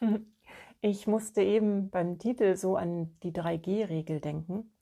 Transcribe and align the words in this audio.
Ich 0.82 1.06
musste 1.06 1.42
eben 1.42 1.90
beim 1.90 2.18
Titel 2.18 2.56
so 2.56 2.76
an 2.76 3.14
die 3.22 3.32
3G-Regel 3.32 4.20
denken, 4.20 4.72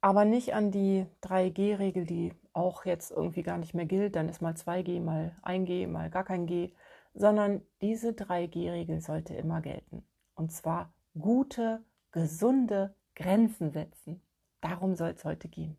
aber 0.00 0.24
nicht 0.24 0.54
an 0.54 0.70
die 0.70 1.06
3G-Regel, 1.24 2.04
die 2.04 2.32
auch 2.52 2.84
jetzt 2.84 3.10
irgendwie 3.10 3.42
gar 3.42 3.58
nicht 3.58 3.74
mehr 3.74 3.86
gilt. 3.86 4.14
Dann 4.14 4.28
ist 4.28 4.40
mal 4.40 4.52
2G, 4.54 5.00
mal 5.00 5.36
1G, 5.42 5.88
mal 5.88 6.08
gar 6.08 6.22
kein 6.22 6.46
G, 6.46 6.72
sondern 7.14 7.62
diese 7.82 8.10
3G-Regel 8.10 9.00
sollte 9.00 9.34
immer 9.34 9.60
gelten. 9.60 10.04
Und 10.36 10.52
zwar 10.52 10.92
gute, 11.18 11.82
gesunde 12.12 12.94
Grenzen 13.16 13.72
setzen. 13.72 14.22
Darum 14.60 14.94
soll 14.94 15.10
es 15.10 15.24
heute 15.24 15.48
gehen. 15.48 15.76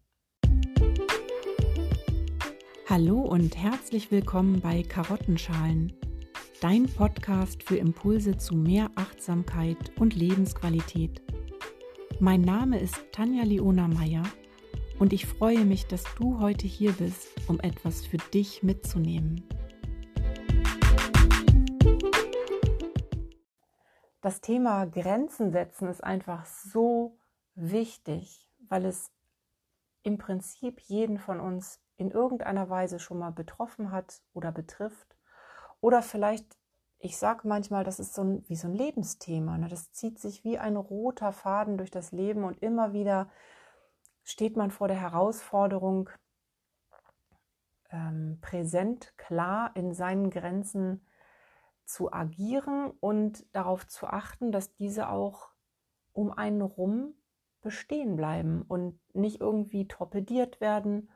Hallo 2.89 3.21
und 3.21 3.55
herzlich 3.55 4.11
willkommen 4.11 4.59
bei 4.59 4.83
Karottenschalen 4.83 5.93
dein 6.61 6.87
Podcast 6.93 7.63
für 7.63 7.77
Impulse 7.77 8.35
zu 8.35 8.53
mehr 8.53 8.91
Achtsamkeit 8.95 9.97
und 9.97 10.13
Lebensqualität. 10.13 11.21
Mein 12.19 12.41
Name 12.41 12.79
ist 12.79 12.99
Tanja 13.13 13.43
Leona 13.43 13.87
Meyer 13.87 14.23
und 14.99 15.13
ich 15.13 15.25
freue 15.25 15.63
mich, 15.63 15.87
dass 15.87 16.03
du 16.15 16.39
heute 16.39 16.67
hier 16.67 16.91
bist, 16.91 17.29
um 17.47 17.61
etwas 17.61 18.05
für 18.05 18.17
dich 18.17 18.61
mitzunehmen. 18.61 19.47
Das 24.19 24.41
Thema 24.41 24.85
Grenzen 24.85 25.53
setzen 25.53 25.87
ist 25.87 26.03
einfach 26.03 26.45
so 26.45 27.17
wichtig, 27.55 28.51
weil 28.67 28.83
es 28.83 29.13
im 30.03 30.17
Prinzip 30.17 30.81
jeden 30.81 31.19
von 31.19 31.39
uns 31.39 31.79
in 31.95 32.11
irgendeiner 32.11 32.69
Weise 32.69 32.99
schon 32.99 33.19
mal 33.19 33.31
betroffen 33.31 33.91
hat 33.91 34.21
oder 34.33 34.51
betrifft 34.51 35.18
oder 35.81 36.01
vielleicht, 36.01 36.57
ich 36.99 37.17
sage 37.17 37.47
manchmal, 37.47 37.83
das 37.83 37.99
ist 37.99 38.13
so 38.13 38.23
ein, 38.23 38.43
wie 38.47 38.55
so 38.55 38.67
ein 38.67 38.73
Lebensthema. 38.73 39.57
Ne? 39.57 39.67
Das 39.69 39.91
zieht 39.91 40.19
sich 40.19 40.43
wie 40.43 40.57
ein 40.57 40.75
roter 40.75 41.31
Faden 41.31 41.77
durch 41.77 41.91
das 41.91 42.11
Leben 42.11 42.43
und 42.43 42.61
immer 42.61 42.93
wieder 42.93 43.29
steht 44.23 44.57
man 44.57 44.71
vor 44.71 44.87
der 44.87 44.99
Herausforderung, 44.99 46.09
ähm, 47.91 48.37
präsent, 48.41 49.13
klar 49.17 49.71
in 49.75 49.93
seinen 49.93 50.29
Grenzen 50.29 51.05
zu 51.85 52.13
agieren 52.13 52.91
und 52.99 53.45
darauf 53.55 53.87
zu 53.87 54.05
achten, 54.05 54.51
dass 54.51 54.75
diese 54.75 55.09
auch 55.09 55.49
um 56.13 56.31
einen 56.31 56.61
rum 56.61 57.15
bestehen 57.61 58.15
bleiben 58.15 58.61
und 58.67 58.99
nicht 59.13 59.41
irgendwie 59.41 59.87
torpediert 59.87 60.61
werden. 60.61 61.09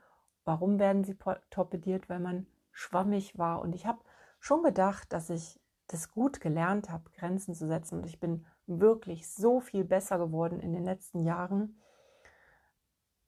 Warum 0.45 0.79
werden 0.79 1.03
sie 1.03 1.15
torpediert? 1.51 2.09
Weil 2.09 2.19
man 2.19 2.47
schwammig 2.71 3.37
war. 3.37 3.61
Und 3.61 3.75
ich 3.75 3.85
habe 3.85 4.01
schon 4.43 4.61
gedacht, 4.61 5.13
dass 5.13 5.29
ich 5.29 5.57
das 5.87 6.11
gut 6.11 6.41
gelernt 6.41 6.89
habe, 6.89 7.09
Grenzen 7.11 7.55
zu 7.55 7.65
setzen. 7.65 7.99
Und 7.99 8.05
ich 8.05 8.19
bin 8.19 8.45
wirklich 8.67 9.33
so 9.33 9.61
viel 9.61 9.85
besser 9.85 10.17
geworden 10.17 10.59
in 10.59 10.73
den 10.73 10.83
letzten 10.83 11.23
Jahren. 11.23 11.81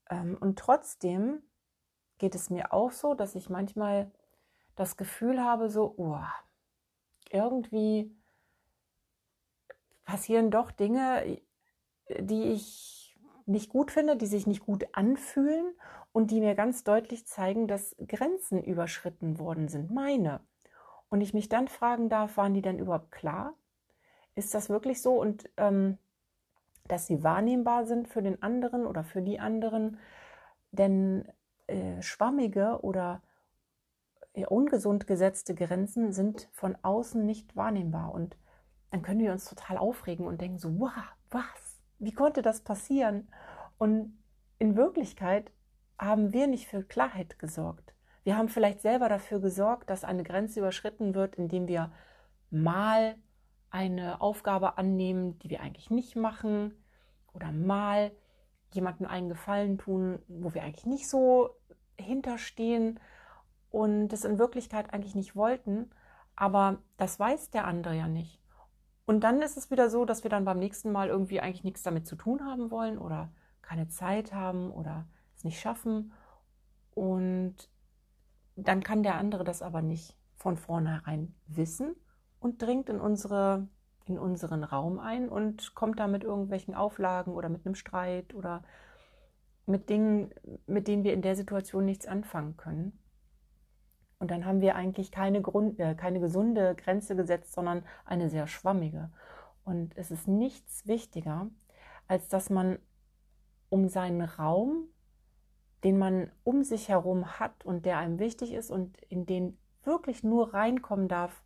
Ähm, 0.09 0.37
und 0.41 0.59
trotzdem 0.59 1.41
geht 2.17 2.35
es 2.35 2.49
mir 2.49 2.73
auch 2.73 2.91
so, 2.91 3.13
dass 3.13 3.35
ich 3.35 3.49
manchmal 3.49 4.11
das 4.75 4.97
Gefühl 4.97 5.41
habe, 5.41 5.69
so, 5.69 5.93
oh, 5.95 6.19
irgendwie 7.29 8.13
passieren 10.03 10.51
doch 10.51 10.71
Dinge, 10.71 11.41
die 12.19 12.43
ich 12.51 13.17
nicht 13.45 13.69
gut 13.69 13.89
finde, 13.89 14.17
die 14.17 14.27
sich 14.27 14.47
nicht 14.47 14.65
gut 14.65 14.85
anfühlen 14.91 15.75
und 16.11 16.29
die 16.31 16.41
mir 16.41 16.55
ganz 16.55 16.83
deutlich 16.83 17.25
zeigen, 17.25 17.69
dass 17.69 17.95
Grenzen 18.05 18.61
überschritten 18.61 19.39
worden 19.39 19.69
sind, 19.69 19.91
meine. 19.91 20.41
Und 21.09 21.21
ich 21.21 21.33
mich 21.33 21.49
dann 21.49 21.67
fragen 21.67 22.09
darf, 22.09 22.37
waren 22.37 22.53
die 22.53 22.61
denn 22.61 22.79
überhaupt 22.79 23.11
klar? 23.11 23.53
Ist 24.35 24.53
das 24.53 24.69
wirklich 24.69 25.01
so? 25.01 25.13
Und 25.13 25.49
ähm, 25.57 25.97
dass 26.87 27.07
sie 27.07 27.23
wahrnehmbar 27.23 27.85
sind 27.85 28.07
für 28.07 28.21
den 28.21 28.41
anderen 28.43 28.85
oder 28.85 29.03
für 29.03 29.21
die 29.21 29.39
anderen. 29.39 29.97
Denn 30.71 31.27
äh, 31.67 32.01
schwammige 32.01 32.79
oder 32.81 33.21
äh, 34.33 34.45
ungesund 34.45 35.07
gesetzte 35.07 35.55
Grenzen 35.55 36.13
sind 36.13 36.49
von 36.51 36.77
außen 36.81 37.25
nicht 37.25 37.55
wahrnehmbar. 37.55 38.13
Und 38.13 38.37
dann 38.91 39.01
können 39.01 39.19
wir 39.19 39.31
uns 39.31 39.45
total 39.45 39.77
aufregen 39.77 40.27
und 40.27 40.41
denken 40.41 40.59
so, 40.59 40.79
wow, 40.79 40.91
was? 41.31 41.79
Wie 41.97 42.13
konnte 42.13 42.41
das 42.41 42.61
passieren? 42.61 43.29
Und 43.77 44.17
in 44.59 44.75
Wirklichkeit 44.75 45.51
haben 45.99 46.33
wir 46.33 46.47
nicht 46.47 46.67
für 46.67 46.83
Klarheit 46.83 47.39
gesorgt. 47.39 47.84
Wir 48.25 48.37
haben 48.37 48.49
vielleicht 48.49 48.81
selber 48.81 49.07
dafür 49.07 49.39
gesorgt, 49.39 49.89
dass 49.89 50.03
eine 50.03 50.23
Grenze 50.23 50.59
überschritten 50.59 51.13
wird, 51.13 51.35
indem 51.35 51.67
wir 51.67 51.91
mal 52.49 53.15
eine 53.69 54.19
Aufgabe 54.19 54.79
annehmen, 54.79 55.37
die 55.39 55.51
wir 55.51 55.61
eigentlich 55.61 55.91
nicht 55.91 56.15
machen 56.15 56.73
oder 57.33 57.51
mal 57.51 58.11
jemandem 58.71 59.05
einen 59.05 59.29
Gefallen 59.29 59.77
tun, 59.77 60.19
wo 60.27 60.55
wir 60.55 60.63
eigentlich 60.63 60.87
nicht 60.87 61.07
so 61.07 61.51
hinterstehen 61.99 62.99
und 63.69 64.07
das 64.07 64.25
in 64.25 64.39
Wirklichkeit 64.39 64.91
eigentlich 64.91 65.13
nicht 65.13 65.35
wollten, 65.35 65.91
aber 66.35 66.79
das 66.97 67.19
weiß 67.19 67.51
der 67.51 67.65
andere 67.65 67.95
ja 67.95 68.07
nicht. 68.07 68.39
Und 69.05 69.23
dann 69.23 69.43
ist 69.43 69.55
es 69.55 69.69
wieder 69.69 69.91
so, 69.91 70.03
dass 70.03 70.23
wir 70.23 70.31
dann 70.31 70.45
beim 70.45 70.57
nächsten 70.57 70.91
Mal 70.91 71.09
irgendwie 71.09 71.41
eigentlich 71.41 71.63
nichts 71.63 71.83
damit 71.83 72.07
zu 72.07 72.15
tun 72.15 72.43
haben 72.43 72.71
wollen 72.71 72.97
oder 72.97 73.31
keine 73.61 73.87
Zeit 73.87 74.33
haben 74.33 74.71
oder 74.71 75.05
es 75.35 75.43
nicht 75.43 75.59
schaffen. 75.59 76.11
Und 76.95 77.69
dann 78.55 78.83
kann 78.83 79.03
der 79.03 79.15
andere 79.15 79.43
das 79.43 79.61
aber 79.61 79.81
nicht 79.81 80.15
von 80.35 80.57
vornherein 80.57 81.33
wissen 81.47 81.95
und 82.39 82.61
dringt 82.61 82.89
in, 82.89 82.99
unsere, 82.99 83.67
in 84.05 84.17
unseren 84.17 84.63
Raum 84.63 84.99
ein 84.99 85.29
und 85.29 85.75
kommt 85.75 85.99
da 85.99 86.07
mit 86.07 86.23
irgendwelchen 86.23 86.75
Auflagen 86.75 87.33
oder 87.33 87.49
mit 87.49 87.65
einem 87.65 87.75
Streit 87.75 88.33
oder 88.33 88.63
mit 89.65 89.89
Dingen, 89.89 90.33
mit 90.67 90.87
denen 90.87 91.03
wir 91.03 91.13
in 91.13 91.21
der 91.21 91.35
Situation 91.35 91.85
nichts 91.85 92.05
anfangen 92.05 92.55
können. 92.55 92.99
Und 94.19 94.31
dann 94.31 94.45
haben 94.45 94.61
wir 94.61 94.75
eigentlich 94.75 95.11
keine, 95.11 95.41
Grund, 95.41 95.79
äh, 95.79 95.95
keine 95.95 96.19
gesunde 96.19 96.75
Grenze 96.75 97.15
gesetzt, 97.15 97.53
sondern 97.53 97.83
eine 98.05 98.29
sehr 98.29 98.47
schwammige. 98.47 99.11
Und 99.63 99.97
es 99.97 100.11
ist 100.11 100.27
nichts 100.27 100.87
wichtiger, 100.87 101.49
als 102.07 102.27
dass 102.29 102.49
man 102.49 102.79
um 103.69 103.89
seinen 103.89 104.21
Raum 104.21 104.87
den 105.83 105.97
man 105.97 106.31
um 106.43 106.63
sich 106.63 106.89
herum 106.89 107.39
hat 107.39 107.65
und 107.65 107.85
der 107.85 107.97
einem 107.97 108.19
wichtig 108.19 108.53
ist 108.53 108.71
und 108.71 108.97
in 109.09 109.25
den 109.25 109.57
wirklich 109.83 110.23
nur 110.23 110.53
reinkommen 110.53 111.07
darf, 111.07 111.43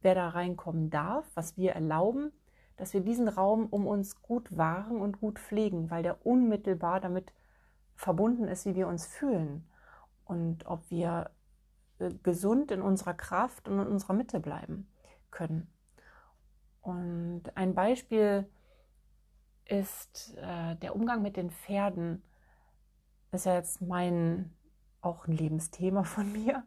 wer 0.00 0.14
da 0.14 0.28
reinkommen 0.28 0.90
darf, 0.90 1.30
was 1.34 1.56
wir 1.56 1.72
erlauben, 1.72 2.32
dass 2.76 2.94
wir 2.94 3.00
diesen 3.00 3.28
Raum 3.28 3.66
um 3.66 3.86
uns 3.86 4.22
gut 4.22 4.56
wahren 4.56 5.00
und 5.00 5.20
gut 5.20 5.38
pflegen, 5.38 5.90
weil 5.90 6.02
der 6.02 6.26
unmittelbar 6.26 7.00
damit 7.00 7.32
verbunden 7.94 8.48
ist, 8.48 8.66
wie 8.66 8.74
wir 8.74 8.88
uns 8.88 9.06
fühlen 9.06 9.68
und 10.24 10.66
ob 10.66 10.90
wir 10.90 11.30
äh, 11.98 12.10
gesund 12.22 12.70
in 12.70 12.82
unserer 12.82 13.14
Kraft 13.14 13.68
und 13.68 13.78
in 13.78 13.86
unserer 13.86 14.14
Mitte 14.14 14.40
bleiben 14.40 14.88
können. 15.30 15.68
Und 16.80 17.44
ein 17.54 17.74
Beispiel 17.74 18.48
ist 19.66 20.36
äh, 20.38 20.76
der 20.76 20.96
Umgang 20.96 21.22
mit 21.22 21.36
den 21.36 21.50
Pferden 21.50 22.22
ist 23.32 23.46
ja 23.46 23.54
jetzt 23.54 23.80
mein 23.80 24.52
auch 25.00 25.26
ein 25.26 25.32
Lebensthema 25.32 26.04
von 26.04 26.30
mir. 26.32 26.62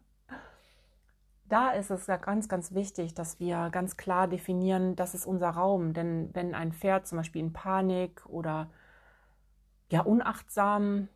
Da 1.48 1.70
ist 1.70 1.92
es 1.92 2.08
ja 2.08 2.18
ganz, 2.18 2.50
ganz 2.50 2.74
wichtig, 2.74 3.14
dass 3.14 3.40
wir 3.40 3.70
ganz 3.70 3.98
klar 3.98 4.28
definieren, 4.28 4.96
das 4.96 5.14
ist 5.14 5.28
unser 5.28 5.50
Raum. 5.52 5.94
Denn 5.94 6.32
wenn 6.34 6.56
ein 6.56 6.74
Pferd 6.74 7.06
zum 7.08 7.20
Beispiel 7.20 7.42
in 7.42 7.54
Panik 7.54 8.26
oder 8.26 8.72
ja 9.92 10.02
unachtsam, 10.02 11.08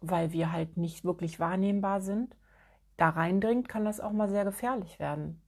weil 0.00 0.30
wir 0.30 0.52
halt 0.52 0.76
nicht 0.76 1.04
wirklich 1.04 1.40
wahrnehmbar 1.40 2.00
sind, 2.00 2.36
da 2.96 3.08
reindringt, 3.08 3.68
kann 3.68 3.84
das 3.84 3.98
auch 4.00 4.12
mal 4.12 4.28
sehr 4.28 4.44
gefährlich 4.44 5.00
werden. 5.00 5.42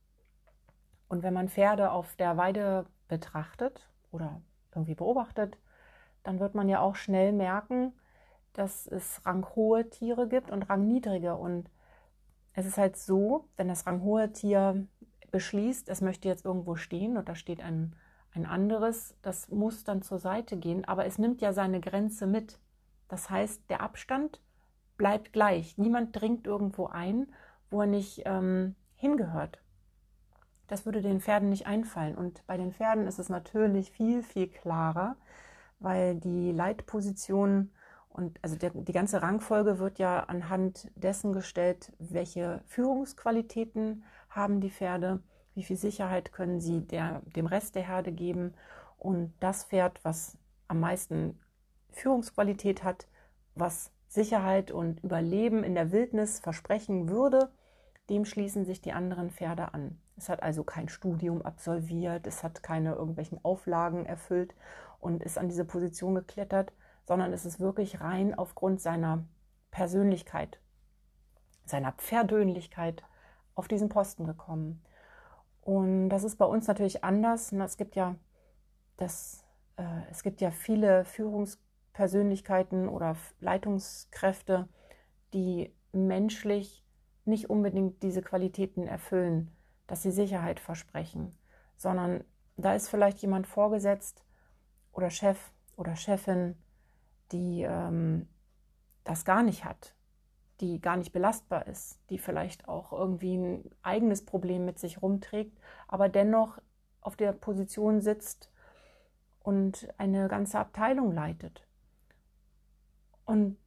Und 1.08 1.22
wenn 1.22 1.34
man 1.34 1.48
Pferde 1.48 1.92
auf 1.92 2.16
der 2.16 2.36
Weide 2.36 2.86
betrachtet 3.06 3.88
oder 4.10 4.40
irgendwie 4.74 4.96
beobachtet, 4.96 5.56
dann 6.24 6.40
wird 6.40 6.56
man 6.56 6.68
ja 6.68 6.80
auch 6.80 6.96
schnell 6.96 7.32
merken, 7.32 7.92
dass 8.56 8.86
es 8.86 9.24
ranghohe 9.26 9.88
Tiere 9.90 10.28
gibt 10.28 10.50
und 10.50 10.62
rangniedrige. 10.62 11.36
Und 11.36 11.70
es 12.54 12.64
ist 12.66 12.78
halt 12.78 12.96
so, 12.96 13.48
wenn 13.56 13.68
das 13.68 13.86
ranghohe 13.86 14.32
Tier 14.32 14.86
beschließt, 15.30 15.88
es 15.90 16.00
möchte 16.00 16.28
jetzt 16.28 16.46
irgendwo 16.46 16.76
stehen 16.76 17.18
und 17.18 17.28
da 17.28 17.34
steht 17.34 17.60
ein, 17.60 17.94
ein 18.32 18.46
anderes, 18.46 19.14
das 19.20 19.50
muss 19.50 19.84
dann 19.84 20.00
zur 20.00 20.18
Seite 20.18 20.56
gehen, 20.56 20.84
aber 20.86 21.04
es 21.04 21.18
nimmt 21.18 21.42
ja 21.42 21.52
seine 21.52 21.80
Grenze 21.80 22.26
mit. 22.26 22.58
Das 23.08 23.28
heißt, 23.28 23.68
der 23.68 23.82
Abstand 23.82 24.40
bleibt 24.96 25.34
gleich. 25.34 25.76
Niemand 25.76 26.18
dringt 26.18 26.46
irgendwo 26.46 26.86
ein, 26.86 27.26
wo 27.70 27.82
er 27.82 27.86
nicht 27.86 28.22
ähm, 28.24 28.74
hingehört. 28.94 29.60
Das 30.66 30.86
würde 30.86 31.02
den 31.02 31.20
Pferden 31.20 31.50
nicht 31.50 31.66
einfallen. 31.66 32.16
Und 32.16 32.44
bei 32.46 32.56
den 32.56 32.72
Pferden 32.72 33.06
ist 33.06 33.18
es 33.18 33.28
natürlich 33.28 33.90
viel, 33.90 34.22
viel 34.22 34.48
klarer, 34.48 35.16
weil 35.78 36.16
die 36.16 36.52
Leitposition 36.52 37.70
und 38.16 38.38
also 38.42 38.56
der, 38.56 38.70
die 38.70 38.92
ganze 38.92 39.20
Rangfolge 39.20 39.78
wird 39.78 39.98
ja 39.98 40.20
anhand 40.20 40.90
dessen 40.94 41.32
gestellt, 41.32 41.92
welche 41.98 42.62
Führungsqualitäten 42.66 44.04
haben 44.30 44.60
die 44.60 44.70
Pferde, 44.70 45.20
Wie 45.54 45.64
viel 45.64 45.76
Sicherheit 45.76 46.32
können 46.32 46.60
sie 46.60 46.80
der, 46.80 47.22
dem 47.34 47.46
Rest 47.46 47.74
der 47.76 47.86
Herde 47.86 48.12
geben? 48.12 48.54
Und 48.98 49.32
das 49.40 49.64
Pferd, 49.64 50.04
was 50.04 50.36
am 50.68 50.80
meisten 50.80 51.38
Führungsqualität 51.92 52.84
hat, 52.84 53.06
was 53.54 53.90
Sicherheit 54.08 54.70
und 54.70 55.02
Überleben 55.02 55.64
in 55.64 55.74
der 55.74 55.92
Wildnis 55.92 56.40
versprechen 56.40 57.08
würde, 57.08 57.50
dem 58.10 58.24
schließen 58.24 58.64
sich 58.64 58.80
die 58.80 58.92
anderen 58.92 59.30
Pferde 59.30 59.74
an. 59.74 59.98
Es 60.16 60.28
hat 60.28 60.42
also 60.42 60.64
kein 60.64 60.88
Studium 60.88 61.42
absolviert, 61.42 62.26
es 62.26 62.42
hat 62.42 62.62
keine 62.62 62.94
irgendwelchen 62.94 63.42
Auflagen 63.42 64.06
erfüllt 64.06 64.54
und 65.00 65.22
ist 65.22 65.38
an 65.38 65.48
diese 65.48 65.64
Position 65.64 66.14
geklettert, 66.14 66.72
sondern 67.06 67.32
es 67.32 67.46
ist 67.46 67.60
wirklich 67.60 68.00
rein 68.00 68.34
aufgrund 68.34 68.80
seiner 68.80 69.24
Persönlichkeit, 69.70 70.58
seiner 71.64 71.92
Pferdönlichkeit 71.92 73.04
auf 73.54 73.68
diesen 73.68 73.88
Posten 73.88 74.26
gekommen. 74.26 74.82
Und 75.62 76.10
das 76.10 76.24
ist 76.24 76.36
bei 76.36 76.44
uns 76.44 76.66
natürlich 76.66 77.04
anders. 77.04 77.52
Es 77.52 77.76
gibt 77.76 77.96
ja, 77.96 78.16
das, 78.96 79.44
äh, 79.76 80.02
es 80.10 80.22
gibt 80.22 80.40
ja 80.40 80.50
viele 80.50 81.04
Führungspersönlichkeiten 81.04 82.88
oder 82.88 83.16
Leitungskräfte, 83.40 84.68
die 85.32 85.72
menschlich 85.92 86.84
nicht 87.24 87.50
unbedingt 87.50 88.02
diese 88.02 88.22
Qualitäten 88.22 88.86
erfüllen, 88.86 89.50
dass 89.86 90.02
sie 90.02 90.12
Sicherheit 90.12 90.60
versprechen, 90.60 91.34
sondern 91.76 92.24
da 92.56 92.74
ist 92.74 92.88
vielleicht 92.88 93.18
jemand 93.18 93.46
vorgesetzt 93.46 94.24
oder 94.92 95.10
Chef 95.10 95.38
oder 95.76 95.96
Chefin, 95.96 96.56
die 97.32 97.62
ähm, 97.62 98.28
das 99.04 99.24
gar 99.24 99.42
nicht 99.42 99.64
hat, 99.64 99.94
die 100.60 100.80
gar 100.80 100.96
nicht 100.96 101.12
belastbar 101.12 101.66
ist, 101.66 102.00
die 102.10 102.18
vielleicht 102.18 102.68
auch 102.68 102.92
irgendwie 102.92 103.36
ein 103.36 103.70
eigenes 103.82 104.24
Problem 104.24 104.64
mit 104.64 104.78
sich 104.78 105.02
rumträgt, 105.02 105.58
aber 105.88 106.08
dennoch 106.08 106.58
auf 107.00 107.16
der 107.16 107.32
Position 107.32 108.00
sitzt 108.00 108.50
und 109.40 109.88
eine 109.96 110.28
ganze 110.28 110.58
Abteilung 110.58 111.12
leitet. 111.12 111.66
Und 113.24 113.58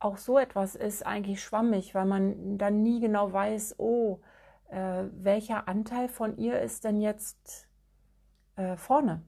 auch 0.00 0.16
so 0.16 0.38
etwas 0.38 0.74
ist 0.74 1.06
eigentlich 1.06 1.42
schwammig, 1.42 1.94
weil 1.94 2.06
man 2.06 2.58
dann 2.58 2.82
nie 2.82 3.00
genau 3.00 3.32
weiß, 3.32 3.76
oh, 3.78 4.20
äh, 4.68 5.04
welcher 5.12 5.68
Anteil 5.68 6.08
von 6.08 6.36
ihr 6.38 6.60
ist 6.60 6.84
denn 6.84 7.00
jetzt 7.00 7.68
äh, 8.56 8.76
vorne? 8.76 9.22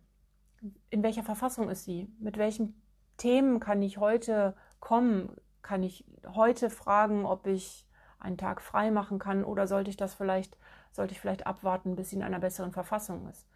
In 0.90 1.02
welcher 1.02 1.22
Verfassung 1.22 1.68
ist 1.68 1.84
sie? 1.84 2.08
Mit 2.18 2.38
welchen 2.38 2.82
Themen 3.16 3.60
kann 3.60 3.82
ich 3.82 3.98
heute 3.98 4.54
kommen? 4.80 5.36
Kann 5.62 5.82
ich 5.82 6.04
heute 6.34 6.70
fragen, 6.70 7.24
ob 7.24 7.46
ich 7.46 7.86
einen 8.18 8.38
Tag 8.38 8.60
frei 8.60 8.90
machen 8.90 9.18
kann 9.18 9.44
oder 9.44 9.66
sollte 9.66 9.90
ich 9.90 9.96
das 9.96 10.14
vielleicht, 10.14 10.56
sollte 10.92 11.12
ich 11.12 11.20
vielleicht 11.20 11.46
abwarten, 11.46 11.96
bis 11.96 12.10
sie 12.10 12.16
in 12.16 12.22
einer 12.22 12.38
besseren 12.38 12.72
Verfassung 12.72 13.28
ist? 13.28 13.46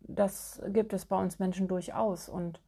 Das 0.00 0.60
gibt 0.68 0.92
es 0.92 1.06
bei 1.06 1.16
uns 1.16 1.38
Menschen 1.38 1.68
durchaus 1.68 2.28
und 2.28 2.60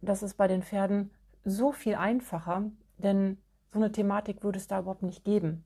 das 0.00 0.22
ist 0.22 0.34
bei 0.34 0.48
den 0.48 0.62
Pferden 0.62 1.10
so 1.44 1.72
viel 1.72 1.94
einfacher, 1.94 2.64
denn 2.98 3.38
so 3.72 3.78
eine 3.78 3.92
Thematik 3.92 4.42
würde 4.42 4.58
es 4.58 4.66
da 4.66 4.80
überhaupt 4.80 5.02
nicht 5.02 5.24
geben. 5.24 5.64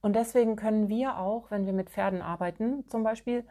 Und 0.00 0.14
deswegen 0.14 0.56
können 0.56 0.88
wir 0.88 1.18
auch, 1.18 1.50
wenn 1.50 1.64
wir 1.64 1.72
mit 1.72 1.88
Pferden 1.88 2.20
arbeiten, 2.20 2.86
zum 2.88 3.02
Beispiel, 3.02 3.46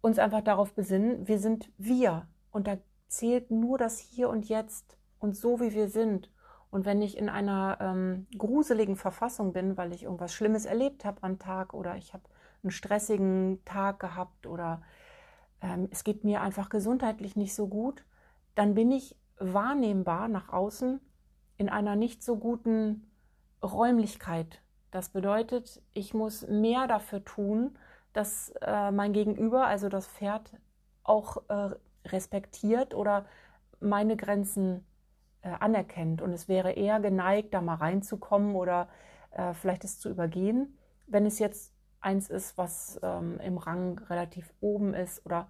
uns 0.00 0.18
einfach 0.18 0.40
darauf 0.40 0.72
besinnen, 0.72 1.28
wir 1.28 1.38
sind 1.38 1.70
wir 1.76 2.26
und 2.50 2.66
da 2.66 2.78
zählt 3.08 3.50
nur 3.50 3.78
das 3.78 3.98
Hier 3.98 4.28
und 4.28 4.48
Jetzt 4.48 4.96
und 5.18 5.36
so 5.36 5.60
wie 5.60 5.72
wir 5.72 5.88
sind. 5.88 6.30
Und 6.70 6.84
wenn 6.84 7.00
ich 7.00 7.16
in 7.16 7.28
einer 7.28 7.78
ähm, 7.80 8.26
gruseligen 8.36 8.96
Verfassung 8.96 9.52
bin, 9.52 9.76
weil 9.76 9.92
ich 9.92 10.04
irgendwas 10.04 10.34
Schlimmes 10.34 10.66
erlebt 10.66 11.04
habe 11.04 11.22
am 11.22 11.38
Tag 11.38 11.72
oder 11.72 11.96
ich 11.96 12.12
habe 12.12 12.24
einen 12.62 12.70
stressigen 12.70 13.64
Tag 13.64 14.00
gehabt 14.00 14.46
oder 14.46 14.82
ähm, 15.62 15.88
es 15.90 16.04
geht 16.04 16.24
mir 16.24 16.42
einfach 16.42 16.68
gesundheitlich 16.68 17.36
nicht 17.36 17.54
so 17.54 17.68
gut, 17.68 18.04
dann 18.54 18.74
bin 18.74 18.90
ich 18.90 19.16
wahrnehmbar 19.38 20.28
nach 20.28 20.52
außen 20.52 21.00
in 21.56 21.68
einer 21.68 21.96
nicht 21.96 22.22
so 22.22 22.36
guten 22.36 23.10
Räumlichkeit. 23.62 24.60
Das 24.90 25.10
bedeutet, 25.10 25.82
ich 25.92 26.14
muss 26.14 26.46
mehr 26.46 26.86
dafür 26.86 27.24
tun, 27.24 27.78
dass 28.12 28.52
äh, 28.62 28.90
mein 28.90 29.12
Gegenüber, 29.12 29.66
also 29.66 29.88
das 29.88 30.06
Pferd, 30.06 30.52
auch 31.02 31.48
äh, 31.48 31.70
respektiert 32.12 32.94
oder 32.94 33.26
meine 33.80 34.16
Grenzen 34.16 34.84
äh, 35.42 35.50
anerkennt. 35.60 36.22
Und 36.22 36.32
es 36.32 36.48
wäre 36.48 36.72
eher 36.72 37.00
geneigt, 37.00 37.54
da 37.54 37.60
mal 37.60 37.76
reinzukommen 37.76 38.54
oder 38.54 38.88
äh, 39.30 39.54
vielleicht 39.54 39.84
es 39.84 39.98
zu 39.98 40.08
übergehen, 40.08 40.76
wenn 41.06 41.26
es 41.26 41.38
jetzt 41.38 41.72
eins 42.00 42.30
ist, 42.30 42.58
was 42.58 42.98
ähm, 43.02 43.40
im 43.40 43.58
Rang 43.58 43.98
relativ 44.10 44.52
oben 44.60 44.94
ist 44.94 45.24
oder 45.26 45.48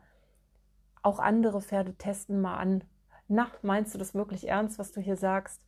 auch 1.02 1.18
andere 1.18 1.60
Pferde 1.60 1.94
testen 1.94 2.40
mal 2.40 2.56
an, 2.56 2.84
na, 3.28 3.48
meinst 3.62 3.94
du 3.94 3.98
das 3.98 4.14
wirklich 4.14 4.48
ernst, 4.48 4.78
was 4.78 4.92
du 4.92 5.00
hier 5.00 5.16
sagst? 5.16 5.62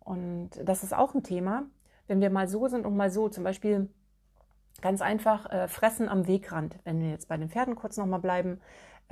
Und 0.00 0.50
das 0.62 0.82
ist 0.82 0.94
auch 0.94 1.14
ein 1.14 1.22
Thema, 1.22 1.64
wenn 2.06 2.20
wir 2.20 2.30
mal 2.30 2.48
so 2.48 2.68
sind 2.68 2.84
und 2.84 2.96
mal 2.96 3.10
so. 3.10 3.28
Zum 3.28 3.44
Beispiel 3.44 3.88
ganz 4.82 5.00
einfach 5.00 5.50
äh, 5.50 5.68
fressen 5.68 6.08
am 6.08 6.26
Wegrand. 6.26 6.78
Wenn 6.84 7.00
wir 7.00 7.10
jetzt 7.10 7.28
bei 7.28 7.36
den 7.36 7.48
Pferden 7.48 7.76
kurz 7.76 7.96
nochmal 7.96 8.20
bleiben. 8.20 8.60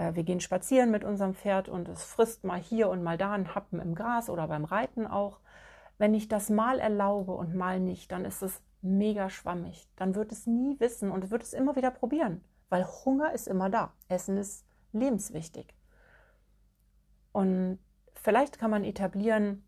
Äh, 0.01 0.15
wir 0.15 0.25
gehen 0.25 0.41
spazieren 0.41 0.91
mit 0.91 1.05
unserem 1.05 1.35
Pferd 1.35 1.69
und 1.69 1.89
es 1.89 2.03
frisst 2.03 2.45
mal 2.45 2.59
hier 2.59 2.89
und 2.89 3.03
mal 3.03 3.19
da 3.19 3.33
einen 3.33 3.55
Happen 3.55 3.81
im 3.81 3.95
Gras 3.95 4.31
oder 4.31 4.49
beim 4.49 4.65
Reiten 4.65 5.07
auch. 5.07 5.41
Wenn 5.99 6.15
ich 6.15 6.29
das 6.29 6.49
mal 6.49 6.79
erlaube 6.79 7.33
und 7.33 7.55
mal 7.55 7.79
nicht, 7.79 8.11
dann 8.11 8.25
ist 8.25 8.43
es 8.43 8.63
mega 8.81 9.29
schwammig. 9.29 9.89
Dann 9.97 10.15
wird 10.15 10.33
es 10.33 10.47
nie 10.47 10.81
wissen 10.81 11.11
und 11.11 11.31
wird 11.31 11.43
es 11.43 11.53
immer 11.53 11.77
wieder 11.77 11.91
probieren, 11.91 12.43
weil 12.71 12.87
Hunger 13.05 13.33
ist 13.35 13.47
immer 13.47 13.69
da. 13.69 13.93
Essen 14.09 14.39
ist 14.39 14.65
lebenswichtig. 14.93 15.75
Und 17.33 17.79
vielleicht 18.15 18.59
kann 18.59 18.71
man 18.71 18.85
etablieren 18.85 19.65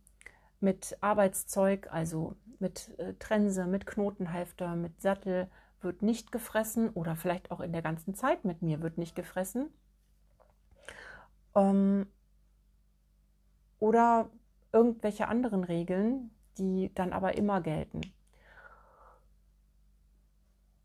mit 0.60 0.96
Arbeitszeug, 1.00 1.92
also 1.92 2.34
mit 2.58 2.98
äh, 2.98 3.14
Trense, 3.18 3.66
mit 3.66 3.86
Knotenhalfter, 3.86 4.76
mit 4.76 5.02
Sattel 5.02 5.50
wird 5.80 6.00
nicht 6.00 6.32
gefressen 6.32 6.90
oder 6.90 7.16
vielleicht 7.16 7.50
auch 7.50 7.60
in 7.60 7.72
der 7.72 7.82
ganzen 7.82 8.14
Zeit 8.14 8.44
mit 8.44 8.62
mir 8.62 8.80
wird 8.80 8.98
nicht 8.98 9.16
gefressen. 9.16 9.68
Ähm, 11.54 12.06
oder 13.78 14.30
irgendwelche 14.72 15.28
anderen 15.28 15.64
Regeln, 15.64 16.30
die 16.58 16.92
dann 16.94 17.12
aber 17.12 17.36
immer 17.36 17.60
gelten. 17.60 18.00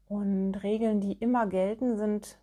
Und 0.08 0.56
Regeln, 0.64 1.02
die 1.02 1.14
immer 1.14 1.48
gelten, 1.48 1.98
sind 1.98 2.40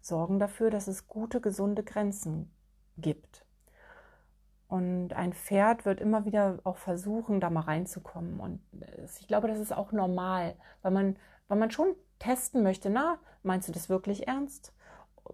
sorgen 0.00 0.38
dafür, 0.38 0.70
dass 0.70 0.86
es 0.86 1.08
gute, 1.08 1.40
gesunde 1.40 1.82
Grenzen 1.82 2.50
gibt. 2.96 3.44
Und 4.68 5.12
ein 5.12 5.32
Pferd 5.32 5.84
wird 5.84 6.00
immer 6.00 6.24
wieder 6.24 6.58
auch 6.64 6.76
versuchen, 6.76 7.40
da 7.40 7.50
mal 7.50 7.60
reinzukommen. 7.60 8.40
Und 8.40 8.60
ich 9.20 9.28
glaube, 9.28 9.48
das 9.48 9.58
ist 9.58 9.72
auch 9.72 9.92
normal, 9.92 10.56
weil 10.82 10.92
man, 10.92 11.16
weil 11.48 11.58
man 11.58 11.70
schon 11.70 11.94
testen 12.18 12.62
möchte, 12.62 12.90
na, 12.90 13.18
meinst 13.42 13.68
du 13.68 13.72
das 13.72 13.88
wirklich 13.88 14.26
ernst? 14.26 14.72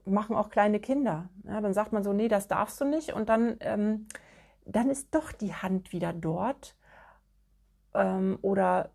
Machen 0.04 0.37
auch 0.37 0.50
kleine 0.50 0.80
Kinder. 0.80 1.28
Ja, 1.44 1.61
dann 1.61 1.75
sagt 1.75 1.92
man 1.92 2.02
so, 2.04 2.12
nee, 2.12 2.28
das 2.28 2.49
darfst 2.49 2.80
du 2.80 2.84
nicht. 2.84 3.12
Und 3.12 3.28
dann, 3.28 3.56
ähm, 3.61 4.06
dann 4.64 4.90
ist 4.90 5.14
doch 5.14 5.32
die 5.32 5.54
Hand 5.54 5.92
wieder 5.92 6.12
dort. 6.12 6.76
Ähm, 7.94 8.38
oder 8.42 8.90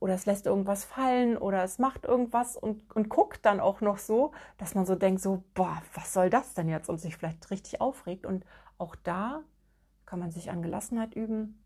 oder 0.00 0.14
es 0.14 0.26
lässt 0.26 0.46
irgendwas 0.46 0.84
fallen 0.84 1.36
oder 1.36 1.62
es 1.62 1.78
macht 1.78 2.06
irgendwas 2.06 2.56
und, 2.56 2.90
und 2.96 3.10
guckt 3.10 3.44
dann 3.44 3.60
auch 3.60 3.82
noch 3.82 3.98
so, 3.98 4.32
dass 4.56 4.74
man 4.74 4.86
so 4.86 4.94
denkt, 4.94 5.20
so, 5.20 5.44
boah, 5.54 5.82
was 5.94 6.14
soll 6.14 6.30
das 6.30 6.54
denn 6.54 6.68
jetzt 6.68 6.88
und 6.88 6.98
sich 6.98 7.16
vielleicht 7.16 7.50
richtig 7.50 7.82
aufregt. 7.82 8.24
Und 8.24 8.46
auch 8.78 8.96
da 8.96 9.42
kann 10.06 10.18
man 10.18 10.30
sich 10.30 10.50
an 10.50 10.62
Gelassenheit 10.62 11.14
üben. 11.14 11.62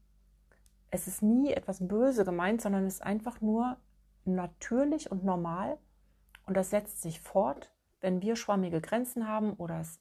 Es 0.90 1.06
ist 1.06 1.22
nie 1.22 1.52
etwas 1.52 1.86
böse 1.86 2.24
gemeint, 2.24 2.60
sondern 2.60 2.84
es 2.84 2.94
ist 2.94 3.02
einfach 3.02 3.40
nur 3.40 3.76
natürlich 4.24 5.10
und 5.10 5.24
normal 5.24 5.78
und 6.46 6.56
das 6.56 6.70
setzt 6.70 7.02
sich 7.02 7.20
fort, 7.20 7.72
wenn 8.04 8.20
wir 8.20 8.36
schwammige 8.36 8.82
Grenzen 8.82 9.26
haben 9.26 9.54
oder 9.54 9.80
es 9.80 9.98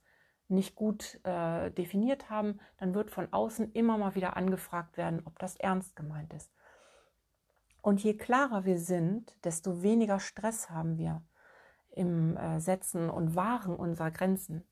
nicht 0.49 0.75
gut 0.75 1.21
äh, 1.23 1.71
definiert 1.71 2.29
haben, 2.29 2.59
dann 2.77 2.93
wird 2.93 3.09
von 3.09 3.31
außen 3.31 3.71
immer 3.71 3.97
mal 3.97 4.13
wieder 4.13 4.35
angefragt 4.35 4.97
werden, 4.97 5.21
ob 5.23 5.39
das 5.39 5.55
ernst 5.55 5.95
gemeint 5.95 6.33
ist. 6.33 6.51
Und 7.81 8.03
je 8.03 8.15
klarer 8.15 8.65
wir 8.65 8.77
sind, 8.77 9.37
desto 9.45 9.81
weniger 9.83 10.19
Stress 10.19 10.69
haben 10.69 10.97
wir 10.97 11.23
im 11.91 12.35
äh, 12.35 12.59
Setzen 12.59 13.09
und 13.09 13.35
Wahren 13.35 13.75
unserer 13.75 14.11
Grenzen. 14.11 14.65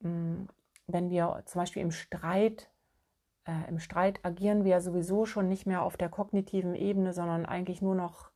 Mm, 0.00 0.46
wenn 0.88 1.10
wir 1.10 1.44
zum 1.46 1.60
Beispiel 1.60 1.82
im 1.82 1.92
Streit, 1.92 2.68
äh, 3.44 3.68
im 3.68 3.78
Streit 3.78 4.24
agieren 4.24 4.64
wir 4.64 4.80
sowieso 4.80 5.24
schon 5.24 5.48
nicht 5.48 5.66
mehr 5.66 5.82
auf 5.82 5.96
der 5.96 6.08
kognitiven 6.08 6.74
Ebene, 6.74 7.12
sondern 7.12 7.46
eigentlich 7.46 7.80
nur 7.80 7.94
noch 7.94 8.33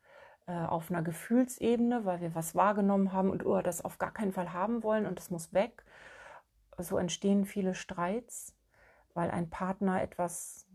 äh, 0.48 0.52
auf 0.52 0.90
einer 0.90 1.02
Gefühlsebene, 1.02 2.06
weil 2.06 2.22
wir 2.22 2.34
was 2.34 2.54
wahrgenommen 2.54 3.12
haben 3.12 3.30
und 3.30 3.44
oh, 3.44 3.60
das 3.60 3.84
auf 3.84 3.98
gar 3.98 4.12
keinen 4.12 4.32
Fall 4.32 4.54
haben 4.54 4.82
wollen 4.82 5.04
und 5.06 5.18
das 5.18 5.30
muss 5.30 5.52
weg. 5.52 5.84
So 6.78 6.96
entstehen 6.96 7.44
viele 7.44 7.74
Streits, 7.74 8.56
weil 9.12 9.30
ein 9.30 9.50
Partner 9.50 10.00
etwas 10.00 10.66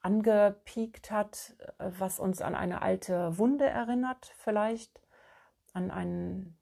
angepiekt 0.00 1.10
hat, 1.10 1.56
äh, 1.78 1.90
was 1.98 2.20
uns 2.20 2.40
an 2.40 2.54
eine 2.54 2.82
alte 2.82 3.36
Wunde 3.36 3.66
erinnert, 3.66 4.32
vielleicht, 4.38 5.00
an, 5.72 5.90
ein, 5.90 6.56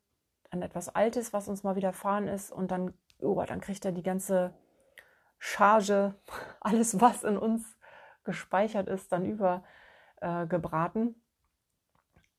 an 0.51 0.63
etwas 0.63 0.89
Altes, 0.89 1.35
was 1.35 1.49
uns 1.49 1.63
mal 1.65 1.77
widerfahren 1.77 2.29
ist. 2.29 2.51
Und 2.51 2.71
dann, 2.71 2.95
oh, 3.21 3.43
dann 3.47 3.61
kriegt 3.61 3.85
er 3.85 3.93
die 3.93 4.03
ganze 4.03 4.55
Charge, 5.39 6.15
alles, 6.61 6.99
was 6.99 7.25
in 7.25 7.37
uns 7.37 7.79
gespeichert 8.25 8.89
ist, 8.89 9.13
dann 9.13 9.27
übergebraten. 9.27 11.09
Äh, 11.09 11.28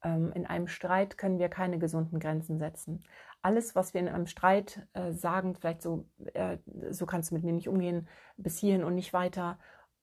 in 0.07 0.45
einem 0.45 0.67
Streit 0.67 1.17
können 1.17 1.39
wir 1.39 1.49
keine 1.49 1.77
gesunden 1.77 2.19
Grenzen 2.19 2.57
setzen. 2.57 3.03
Alles, 3.41 3.75
was 3.75 3.93
wir 3.93 4.01
in 4.01 4.07
einem 4.07 4.27
Streit 4.27 4.87
äh, 4.93 5.11
sagen, 5.11 5.55
vielleicht 5.55 5.81
so, 5.81 6.05
äh, 6.33 6.57
so 6.89 7.05
kannst 7.05 7.31
du 7.31 7.35
mit 7.35 7.43
mir 7.43 7.53
nicht 7.53 7.67
umgehen, 7.67 8.07
bis 8.37 8.57
hierhin 8.59 8.83
und 8.83 8.95
nicht 8.95 9.13
weiter, 9.13 9.59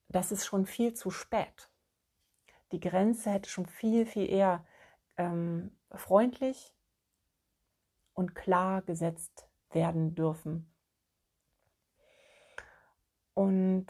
das 0.09 0.31
ist 0.31 0.45
schon 0.45 0.65
viel 0.65 0.93
zu 0.93 1.09
spät. 1.09 1.69
Die 2.71 2.79
Grenze 2.79 3.31
hätte 3.31 3.49
schon 3.49 3.65
viel, 3.65 4.05
viel 4.05 4.29
eher 4.29 4.65
ähm, 5.17 5.71
freundlich 5.91 6.75
und 8.13 8.35
klar 8.35 8.81
gesetzt 8.81 9.47
werden 9.71 10.15
dürfen. 10.15 10.71
Und 13.33 13.85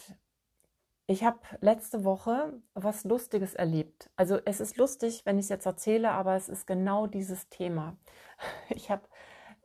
ich 1.09 1.23
habe 1.23 1.39
letzte 1.61 2.03
Woche 2.03 2.61
was 2.73 3.05
Lustiges 3.05 3.53
erlebt. 3.53 4.09
Also 4.17 4.39
es 4.43 4.59
ist 4.59 4.75
lustig, 4.75 5.25
wenn 5.25 5.39
ich 5.39 5.45
es 5.45 5.49
jetzt 5.49 5.65
erzähle, 5.65 6.11
aber 6.11 6.35
es 6.35 6.49
ist 6.49 6.67
genau 6.67 7.07
dieses 7.07 7.49
Thema. 7.49 7.97
Ich 8.69 8.91
habe, 8.91 9.01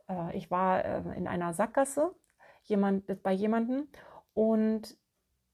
äh, 0.09 0.35
ich 0.35 0.49
war 0.49 0.83
äh, 0.83 0.99
in 1.15 1.27
einer 1.27 1.53
Sackgasse 1.53 2.15
jemand, 2.63 3.21
bei 3.21 3.33
jemandem 3.33 3.87
und 4.33 4.97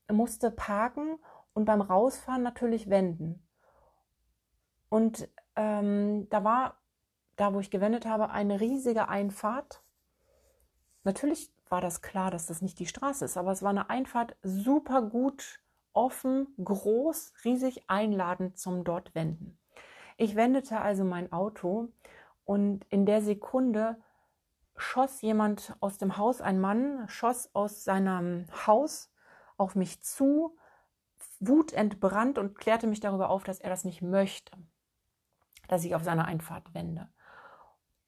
musste 0.10 0.52
parken 0.52 1.18
und 1.54 1.66
beim 1.66 1.82
Rausfahren 1.82 2.44
natürlich 2.44 2.90
wenden. 2.90 3.46
Und 4.90 5.28
ähm, 5.56 6.30
da 6.30 6.44
war, 6.44 6.78
da 7.36 7.54
wo 7.54 7.60
ich 7.60 7.72
gewendet 7.72 8.06
habe, 8.06 8.30
eine 8.30 8.62
riesige 8.62 9.10
Einfahrt. 9.10 9.84
Natürlich 11.04 11.52
war 11.68 11.82
das 11.82 12.02
klar, 12.02 12.32
dass 12.32 12.46
das 12.46 12.62
nicht 12.62 12.80
die 12.80 12.86
Straße 12.86 13.26
ist, 13.26 13.38
aber 13.38 13.52
es 13.52 13.64
war 13.64 13.72
eine 13.72 13.90
Einfahrt 13.90 14.38
super 14.44 15.02
gut 15.02 15.60
offen, 15.94 16.48
groß, 16.64 17.34
riesig 17.44 17.84
einladend 17.88 18.58
zum 18.58 18.84
dort 18.84 19.14
wenden. 19.16 19.58
Ich 20.18 20.36
wendete 20.36 20.82
also 20.82 21.04
mein 21.04 21.32
Auto 21.32 21.90
und 22.46 22.86
in 22.90 23.06
der 23.06 23.22
Sekunde 23.22 23.98
schoss 24.76 25.22
jemand 25.22 25.76
aus 25.80 25.98
dem 25.98 26.18
Haus, 26.18 26.42
ein 26.42 26.60
Mann, 26.60 27.08
schoss 27.08 27.54
aus 27.54 27.84
seinem 27.84 28.46
Haus 28.66 29.12
auf 29.58 29.76
mich 29.76 30.02
zu, 30.02 30.58
wutentbrannt 31.40 32.38
und 32.38 32.58
klärte 32.58 32.88
mich 32.88 33.00
darüber 33.00 33.30
auf, 33.30 33.44
dass 33.44 33.60
er 33.60 33.70
das 33.70 33.86
nicht 33.86 34.02
möchte, 34.02 34.58
dass 35.68 35.84
ich 35.84 35.96
auf 35.96 36.04
seine 36.04 36.26
Einfahrt 36.26 36.74
wende. 36.74 37.10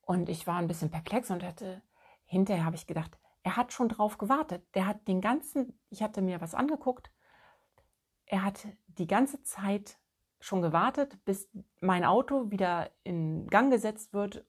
Und 0.02 0.30
ich 0.30 0.48
war 0.48 0.58
ein 0.58 0.68
bisschen 0.68 0.92
perplex 0.92 1.30
und 1.30 1.44
hatte, 1.44 1.82
hinterher 2.26 2.66
habe 2.66 2.76
ich 2.76 2.88
gedacht, 2.88 3.18
er 3.44 3.58
hat 3.58 3.74
schon 3.74 3.90
drauf 3.90 4.18
gewartet. 4.18 4.64
Der 4.76 4.86
hat 4.86 5.08
den 5.08 5.22
ganzen, 5.22 5.80
ich 5.90 6.04
hatte 6.04 6.22
mir 6.22 6.42
was 6.42 6.54
angeguckt, 6.54 7.12
er 8.32 8.46
hat 8.46 8.66
die 8.88 9.08
ganze 9.08 9.44
Zeit 9.44 10.00
schon 10.40 10.62
gewartet, 10.62 11.24
bis 11.26 11.50
mein 11.82 12.04
Auto 12.04 12.50
wieder 12.50 12.90
in 13.04 13.48
Gang 13.48 13.72
gesetzt 13.72 14.14
wird, 14.14 14.46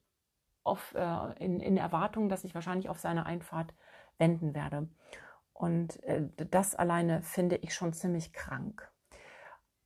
auf, 0.65 0.95
äh, 0.95 1.45
in, 1.45 1.61
in 1.61 1.77
Erwartung, 1.77 2.29
dass 2.29 2.45
ich 2.45 2.55
wahrscheinlich 2.55 2.89
auf 2.89 3.01
seine 3.01 3.27
Einfahrt 3.27 3.75
wenden 4.19 4.55
werde. 4.55 4.89
Und 5.53 6.01
äh, 6.05 6.29
das 6.51 6.77
alleine 6.77 7.23
finde 7.23 7.57
ich 7.57 7.75
schon 7.75 7.93
ziemlich 7.93 8.33
krank. 8.33 8.89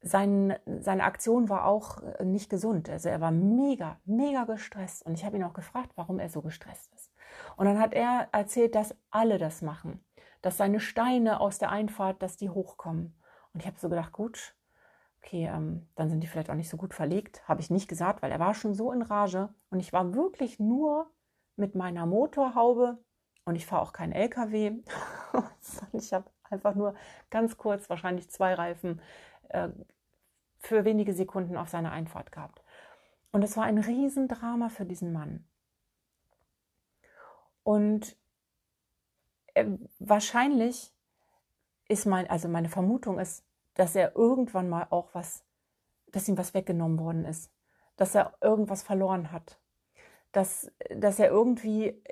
Sein, 0.02 0.54
seine 0.80 1.04
Aktion 1.04 1.48
war 1.48 1.64
auch 1.64 2.02
äh, 2.02 2.24
nicht 2.24 2.50
gesund. 2.50 2.90
Also 2.90 3.08
er 3.08 3.22
war 3.22 3.30
mega, 3.30 3.98
mega 4.04 4.44
gestresst. 4.44 5.06
Und 5.06 5.14
ich 5.14 5.24
habe 5.24 5.38
ihn 5.38 5.42
auch 5.42 5.54
gefragt, 5.54 5.92
warum 5.96 6.18
er 6.18 6.28
so 6.28 6.42
gestresst 6.42 6.94
ist. 6.94 7.10
Und 7.56 7.64
dann 7.64 7.80
hat 7.80 7.94
er 7.94 8.28
erzählt, 8.32 8.74
dass 8.74 8.94
alle 9.10 9.38
das 9.38 9.62
machen. 9.62 10.04
Dass 10.42 10.58
seine 10.58 10.80
Steine 10.80 11.40
aus 11.40 11.58
der 11.58 11.70
Einfahrt, 11.70 12.22
dass 12.22 12.36
die 12.36 12.50
hochkommen. 12.50 13.14
Und 13.56 13.60
ich 13.60 13.66
habe 13.68 13.80
so 13.80 13.88
gedacht, 13.88 14.12
gut, 14.12 14.54
okay, 15.22 15.46
ähm, 15.46 15.88
dann 15.94 16.10
sind 16.10 16.20
die 16.20 16.26
vielleicht 16.26 16.50
auch 16.50 16.54
nicht 16.54 16.68
so 16.68 16.76
gut 16.76 16.92
verlegt. 16.92 17.42
Habe 17.48 17.62
ich 17.62 17.70
nicht 17.70 17.88
gesagt, 17.88 18.20
weil 18.20 18.30
er 18.30 18.38
war 18.38 18.52
schon 18.52 18.74
so 18.74 18.92
in 18.92 19.00
Rage. 19.00 19.48
Und 19.70 19.80
ich 19.80 19.94
war 19.94 20.14
wirklich 20.14 20.60
nur 20.60 21.10
mit 21.56 21.74
meiner 21.74 22.04
Motorhaube 22.04 22.98
und 23.46 23.56
ich 23.56 23.64
fahre 23.64 23.80
auch 23.80 23.94
keinen 23.94 24.12
LKW. 24.12 24.72
ich 25.94 26.12
habe 26.12 26.30
einfach 26.50 26.74
nur 26.74 26.96
ganz 27.30 27.56
kurz, 27.56 27.88
wahrscheinlich 27.88 28.28
zwei 28.28 28.52
Reifen, 28.52 29.00
äh, 29.48 29.70
für 30.58 30.84
wenige 30.84 31.14
Sekunden 31.14 31.56
auf 31.56 31.70
seine 31.70 31.92
Einfahrt 31.92 32.32
gehabt. 32.32 32.62
Und 33.32 33.42
es 33.42 33.56
war 33.56 33.64
ein 33.64 33.78
Riesendrama 33.78 34.68
für 34.68 34.84
diesen 34.84 35.14
Mann. 35.14 35.46
Und 37.62 38.18
äh, 39.54 39.64
wahrscheinlich 39.98 40.92
ist 41.88 42.06
mein, 42.06 42.28
also 42.28 42.48
meine 42.48 42.68
Vermutung 42.68 43.18
ist, 43.18 43.44
dass 43.74 43.94
er 43.94 44.16
irgendwann 44.16 44.68
mal 44.68 44.86
auch 44.90 45.14
was, 45.14 45.44
dass 46.12 46.28
ihm 46.28 46.38
was 46.38 46.54
weggenommen 46.54 46.98
worden 46.98 47.24
ist, 47.24 47.52
dass 47.96 48.14
er 48.14 48.34
irgendwas 48.40 48.82
verloren 48.82 49.32
hat, 49.32 49.60
dass, 50.32 50.70
dass 50.94 51.18
er 51.18 51.28
irgendwie 51.28 52.02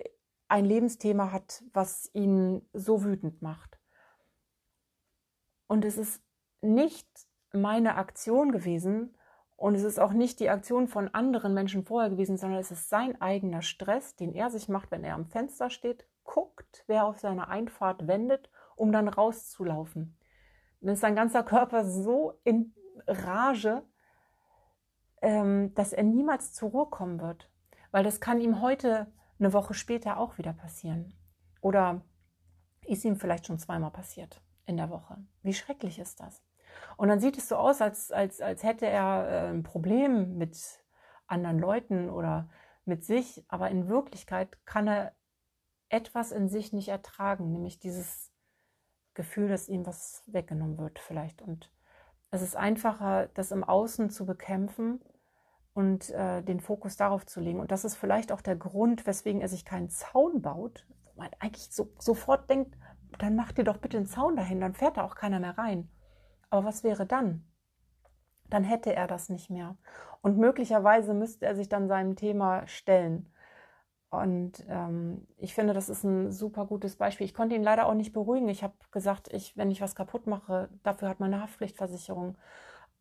ein 0.49 0.65
Lebensthema 0.65 1.33
hat, 1.33 1.65
was 1.73 2.11
ihn 2.13 2.67
so 2.73 3.03
wütend 3.03 3.43
macht. 3.43 3.79
Und 5.67 5.85
es 5.85 5.97
ist 5.97 6.23
nicht 6.61 7.09
meine 7.53 7.97
Aktion 7.97 8.53
gewesen 8.53 9.17
und 9.57 9.75
es 9.75 9.83
ist 9.83 9.99
auch 9.99 10.13
nicht 10.13 10.41
die 10.41 10.51
Aktion 10.51 10.89
von 10.89 11.09
anderen 11.15 11.55
Menschen 11.55 11.85
vorher 11.85 12.11
gewesen, 12.11 12.37
sondern 12.37 12.61
es 12.61 12.71
ist 12.71 12.89
sein 12.89 13.21
eigener 13.21 13.63
Stress, 13.63 14.17
den 14.17 14.35
er 14.35 14.51
sich 14.51 14.69
macht, 14.69 14.91
wenn 14.91 15.05
er 15.05 15.15
am 15.15 15.27
Fenster 15.27 15.71
steht, 15.71 16.07
guckt, 16.25 16.85
wer 16.87 17.07
auf 17.07 17.19
seine 17.19 17.49
Einfahrt 17.49 18.07
wendet, 18.07 18.51
um 18.77 18.93
dann 18.93 19.09
rauszulaufen. 19.09 20.17
Dann 20.81 20.95
ist 20.95 21.01
sein 21.01 21.17
ganzer 21.17 21.43
Körper 21.43 21.85
so 21.85 22.39
in 22.45 22.75
Rage, 23.07 23.83
ähm, 25.23 25.75
dass 25.75 25.93
er 25.93 26.03
niemals 26.03 26.53
zur 26.53 26.71
Ruhe 26.71 26.87
kommen 26.87 27.21
wird. 27.21 27.51
Weil 27.91 28.05
das 28.05 28.21
kann 28.21 28.41
ihm 28.41 28.61
heute 28.61 29.13
eine 29.39 29.53
Woche 29.53 29.75
später 29.75 30.19
auch 30.19 30.39
wieder 30.39 30.53
passieren. 30.53 31.15
Oder 31.61 32.03
ist 32.87 33.05
ihm 33.05 33.17
vielleicht 33.17 33.47
schon 33.47 33.59
zweimal 33.59 33.91
passiert 33.91 34.43
in 34.67 34.77
der 34.77 34.91
Woche. 34.91 35.17
Wie 35.43 35.55
schrecklich 35.55 35.99
ist 35.99 36.21
das? 36.21 36.43
Und 36.97 37.09
dann 37.09 37.21
sieht 37.21 37.39
es 37.39 37.49
so 37.49 37.57
aus, 37.57 37.81
als, 37.81 38.11
als, 38.11 38.41
als 38.41 38.63
hätte 38.63 38.87
er 38.87 39.29
äh, 39.29 39.51
ein 39.51 39.63
Problem 39.63 40.37
mit 40.37 40.57
anderen 41.27 41.59
Leuten 41.59 42.11
oder 42.11 42.49
mit 42.85 43.05
sich, 43.05 43.45
aber 43.49 43.71
in 43.71 43.89
Wirklichkeit 43.89 44.59
kann 44.67 44.89
er 44.89 45.13
etwas 45.89 46.33
in 46.33 46.49
sich 46.49 46.73
nicht 46.73 46.89
ertragen, 46.89 47.51
nämlich 47.53 47.79
dieses 47.79 48.34
Gefühl, 49.15 49.49
dass 49.49 49.69
ihm 49.69 49.87
was 49.87 50.23
weggenommen 50.27 50.79
wird 50.79 50.99
vielleicht. 50.99 51.43
Und 51.43 51.71
es 52.31 52.43
ist 52.43 52.57
einfacher, 52.57 53.29
das 53.35 53.53
im 53.53 53.65
Außen 53.65 54.11
zu 54.11 54.27
bekämpfen 54.27 55.01
und 55.73 56.11
äh, 56.11 56.43
den 56.43 56.61
Fokus 56.61 56.97
darauf 56.97 57.27
zu 57.27 57.41
legen. 57.41 57.61
Und 57.61 57.71
das 57.71 57.85
ist 57.85 57.97
vielleicht 57.97 58.33
auch 58.33 58.41
der 58.41 58.57
Grund, 58.57 59.07
weswegen 59.07 59.41
er 59.41 59.49
sich 59.49 59.65
keinen 59.65 59.89
Zaun 59.89 60.43
baut, 60.43 60.87
wo 61.05 61.21
man 61.21 61.31
eigentlich 61.39 61.71
so, 61.71 61.93
sofort 61.99 62.49
denkt, 62.49 62.77
dann 63.19 63.37
macht 63.37 63.59
ihr 63.59 63.65
doch 63.65 63.79
bitte 63.79 63.97
einen 63.97 64.07
Zaun 64.07 64.37
dahin, 64.37 64.61
dann 64.61 64.75
fährt 64.75 64.97
da 64.97 65.05
auch 65.05 65.15
keiner 65.15 65.41
mehr 65.41 65.59
rein. 65.59 65.89
Aber 66.51 66.65
was 66.65 66.85
wäre 66.85 67.07
dann? 67.07 67.45
Dann 68.51 68.65
hätte 68.65 68.95
er 68.95 69.07
das 69.07 69.29
nicht 69.29 69.51
mehr. 69.51 69.77
Und 70.23 70.39
möglicherweise 70.39 71.15
müsste 71.15 71.47
er 71.47 71.55
sich 71.55 71.69
dann 71.69 71.89
seinem 71.89 72.17
Thema 72.17 72.67
stellen. 72.67 73.33
Und 74.19 74.65
ähm, 74.69 75.27
ich 75.39 75.55
finde, 75.55 75.75
das 75.75 75.89
ist 75.89 76.05
ein 76.05 76.33
super 76.33 76.67
gutes 76.67 76.97
Beispiel. 76.97 77.27
Ich 77.27 77.35
konnte 77.35 77.55
ihn 77.55 77.63
leider 77.63 77.87
auch 77.87 77.95
nicht 77.95 78.13
beruhigen. 78.13 78.49
Ich 78.49 78.63
habe 78.63 78.75
gesagt, 78.91 79.33
ich, 79.33 79.57
wenn 79.57 79.71
ich 79.71 79.81
was 79.81 79.95
kaputt 79.95 80.27
mache, 80.27 80.69
dafür 80.83 81.09
hat 81.09 81.21
meine 81.21 81.41
Haftpflichtversicherung. 81.41 82.37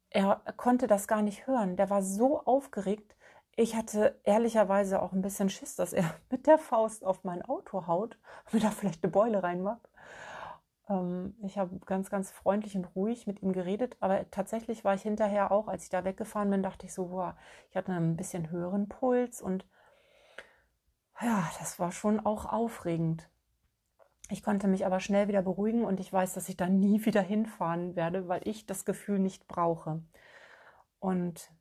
Er 0.10 0.42
konnte 0.58 0.88
das 0.88 1.08
gar 1.08 1.22
nicht 1.22 1.48
hören. 1.48 1.76
Der 1.78 1.90
war 1.90 2.04
so 2.04 2.42
aufgeregt. 2.46 3.16
Ich 3.56 3.76
hatte 3.76 4.20
ehrlicherweise 4.24 5.02
auch 5.02 5.14
ein 5.14 5.22
bisschen 5.22 5.50
Schiss, 5.50 5.76
dass 5.76 5.94
er 5.94 6.06
mit 6.30 6.48
der 6.48 6.58
Faust 6.58 7.06
auf 7.06 7.24
mein 7.24 7.42
Auto 7.44 7.88
haut 7.88 8.18
mir 8.52 8.60
da 8.60 8.72
vielleicht 8.72 9.04
eine 9.04 9.12
Beule 9.12 9.44
reinmacht. 9.44 9.90
Ähm, 10.90 11.36
ich 11.44 11.58
habe 11.58 11.80
ganz, 11.86 12.10
ganz 12.10 12.32
freundlich 12.32 12.76
und 12.76 12.86
ruhig 12.96 13.28
mit 13.28 13.42
ihm 13.42 13.54
geredet, 13.54 13.98
aber 14.00 14.30
tatsächlich 14.32 14.84
war 14.84 14.96
ich 14.96 15.02
hinterher 15.04 15.52
auch, 15.52 15.68
als 15.68 15.84
ich 15.84 15.90
da 15.90 16.04
weggefahren 16.04 16.50
bin, 16.50 16.64
dachte 16.64 16.86
ich 16.86 16.94
so, 16.94 17.08
boah, 17.08 17.36
ich 17.70 17.78
hatte 17.78 17.92
ein 17.92 18.18
bisschen 18.18 18.50
höheren 18.52 18.90
Puls 18.90 19.42
und 19.42 19.66
ja, 21.22 21.50
das 21.60 21.80
war 21.80 21.92
schon 21.92 22.20
auch 22.26 22.46
aufregend. 22.46 23.30
Ich 24.30 24.42
konnte 24.42 24.68
mich 24.68 24.86
aber 24.86 25.00
schnell 25.00 25.28
wieder 25.28 25.42
beruhigen 25.42 25.86
und 25.86 26.00
ich 26.00 26.12
weiß, 26.12 26.34
dass 26.34 26.50
ich 26.50 26.58
da 26.58 26.68
nie 26.68 27.06
wieder 27.06 27.22
hinfahren 27.22 27.96
werde, 27.96 28.28
weil 28.28 28.42
ich 28.48 28.66
das 28.66 28.86
Gefühl 28.86 29.20
nicht 29.20 29.48
brauche. 29.48 30.02
Und 31.00 31.52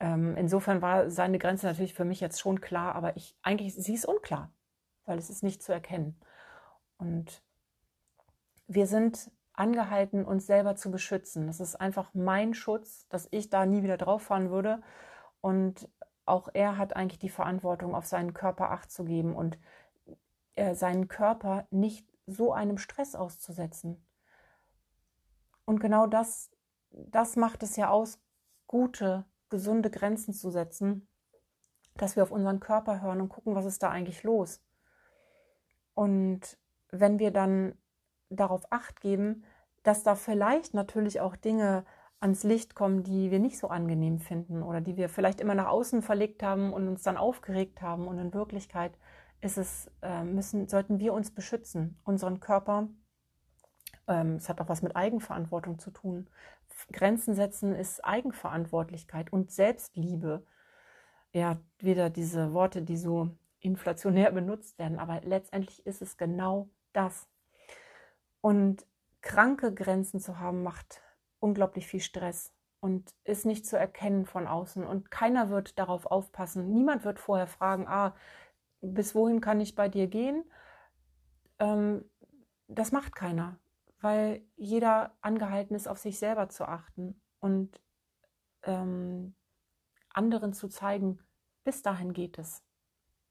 ähm, 0.00 0.36
insofern 0.36 0.80
war 0.82 1.10
seine 1.10 1.38
Grenze 1.38 1.66
natürlich 1.66 1.94
für 1.94 2.04
mich 2.04 2.20
jetzt 2.20 2.40
schon 2.40 2.60
klar, 2.60 2.94
aber 2.94 3.16
ich 3.16 3.36
eigentlich 3.42 3.74
sie 3.74 3.94
ist 3.94 4.06
unklar, 4.06 4.50
weil 5.04 5.18
es 5.18 5.30
ist 5.30 5.42
nicht 5.42 5.62
zu 5.62 5.72
erkennen. 5.72 6.18
Und 6.96 7.42
wir 8.66 8.86
sind 8.86 9.30
angehalten, 9.52 10.24
uns 10.24 10.46
selber 10.46 10.76
zu 10.76 10.90
beschützen. 10.90 11.46
Das 11.46 11.60
ist 11.60 11.76
einfach 11.76 12.10
mein 12.14 12.54
Schutz, 12.54 13.08
dass 13.08 13.28
ich 13.30 13.50
da 13.50 13.66
nie 13.66 13.82
wieder 13.82 13.96
drauf 13.96 14.22
fahren 14.22 14.50
würde. 14.50 14.80
Und 15.40 15.88
auch 16.28 16.48
er 16.52 16.78
hat 16.78 16.96
eigentlich 16.96 17.18
die 17.18 17.28
Verantwortung, 17.28 17.94
auf 17.94 18.06
seinen 18.06 18.34
Körper 18.34 18.70
Acht 18.70 18.90
zu 18.90 19.04
geben 19.04 19.34
und 19.34 19.58
äh, 20.54 20.74
seinen 20.74 21.08
Körper 21.08 21.66
nicht 21.70 22.06
so 22.26 22.52
einem 22.52 22.78
Stress 22.78 23.14
auszusetzen. 23.14 24.04
Und 25.64 25.80
genau 25.80 26.06
das, 26.06 26.50
das 26.90 27.36
macht 27.36 27.62
es 27.62 27.76
ja 27.76 27.90
aus, 27.90 28.18
gute, 28.66 29.24
gesunde 29.48 29.90
Grenzen 29.90 30.32
zu 30.32 30.50
setzen, 30.50 31.08
dass 31.94 32.16
wir 32.16 32.22
auf 32.22 32.30
unseren 32.30 32.60
Körper 32.60 33.00
hören 33.00 33.20
und 33.20 33.28
gucken, 33.28 33.54
was 33.54 33.64
ist 33.64 33.82
da 33.82 33.90
eigentlich 33.90 34.22
los. 34.22 34.62
Und 35.94 36.58
wenn 36.90 37.18
wir 37.18 37.32
dann 37.32 37.76
darauf 38.30 38.70
acht 38.70 39.00
geben, 39.00 39.44
dass 39.82 40.02
da 40.02 40.14
vielleicht 40.14 40.74
natürlich 40.74 41.20
auch 41.20 41.36
Dinge 41.36 41.84
ans 42.20 42.42
Licht 42.42 42.74
kommen, 42.74 43.04
die 43.04 43.30
wir 43.30 43.38
nicht 43.38 43.58
so 43.58 43.68
angenehm 43.68 44.18
finden 44.18 44.62
oder 44.62 44.80
die 44.80 44.96
wir 44.96 45.08
vielleicht 45.08 45.40
immer 45.40 45.54
nach 45.54 45.68
außen 45.68 46.02
verlegt 46.02 46.42
haben 46.42 46.72
und 46.72 46.88
uns 46.88 47.02
dann 47.02 47.16
aufgeregt 47.16 47.80
haben. 47.80 48.08
Und 48.08 48.18
in 48.18 48.34
Wirklichkeit 48.34 48.98
ist 49.40 49.56
es, 49.56 49.90
äh, 50.02 50.24
müssen, 50.24 50.68
sollten 50.68 50.98
wir 50.98 51.12
uns 51.12 51.30
beschützen, 51.30 52.00
unseren 52.04 52.40
Körper. 52.40 52.88
Ähm, 54.08 54.36
es 54.36 54.48
hat 54.48 54.60
auch 54.60 54.68
was 54.68 54.82
mit 54.82 54.96
Eigenverantwortung 54.96 55.78
zu 55.78 55.90
tun. 55.90 56.28
Grenzen 56.92 57.34
setzen 57.34 57.74
ist 57.74 58.04
Eigenverantwortlichkeit 58.04 59.32
und 59.32 59.50
Selbstliebe. 59.50 60.44
Ja, 61.32 61.58
wieder 61.78 62.10
diese 62.10 62.52
Worte, 62.52 62.82
die 62.82 62.96
so 62.96 63.30
inflationär 63.60 64.30
benutzt 64.32 64.78
werden, 64.78 64.98
aber 64.98 65.20
letztendlich 65.22 65.86
ist 65.86 66.02
es 66.02 66.16
genau 66.16 66.68
das. 66.92 67.28
Und 68.40 68.86
kranke 69.20 69.74
Grenzen 69.74 70.20
zu 70.20 70.38
haben, 70.38 70.62
macht 70.62 71.02
unglaublich 71.40 71.86
viel 71.86 72.00
Stress 72.00 72.52
und 72.80 73.14
ist 73.24 73.46
nicht 73.46 73.66
zu 73.66 73.78
erkennen 73.78 74.24
von 74.26 74.46
außen. 74.46 74.86
Und 74.86 75.10
keiner 75.10 75.50
wird 75.50 75.78
darauf 75.78 76.06
aufpassen. 76.06 76.72
Niemand 76.72 77.04
wird 77.04 77.18
vorher 77.18 77.46
fragen, 77.46 77.86
ah, 77.88 78.14
bis 78.80 79.14
wohin 79.14 79.40
kann 79.40 79.60
ich 79.60 79.74
bei 79.74 79.88
dir 79.88 80.06
gehen? 80.06 80.44
Ähm, 81.58 82.04
das 82.68 82.92
macht 82.92 83.14
keiner, 83.14 83.58
weil 84.00 84.42
jeder 84.56 85.16
angehalten 85.20 85.74
ist, 85.74 85.88
auf 85.88 85.98
sich 85.98 86.18
selber 86.18 86.48
zu 86.48 86.66
achten 86.66 87.20
und 87.40 87.80
ähm, 88.62 89.34
anderen 90.10 90.52
zu 90.52 90.68
zeigen, 90.68 91.18
bis 91.64 91.82
dahin 91.82 92.12
geht 92.12 92.38
es. 92.38 92.62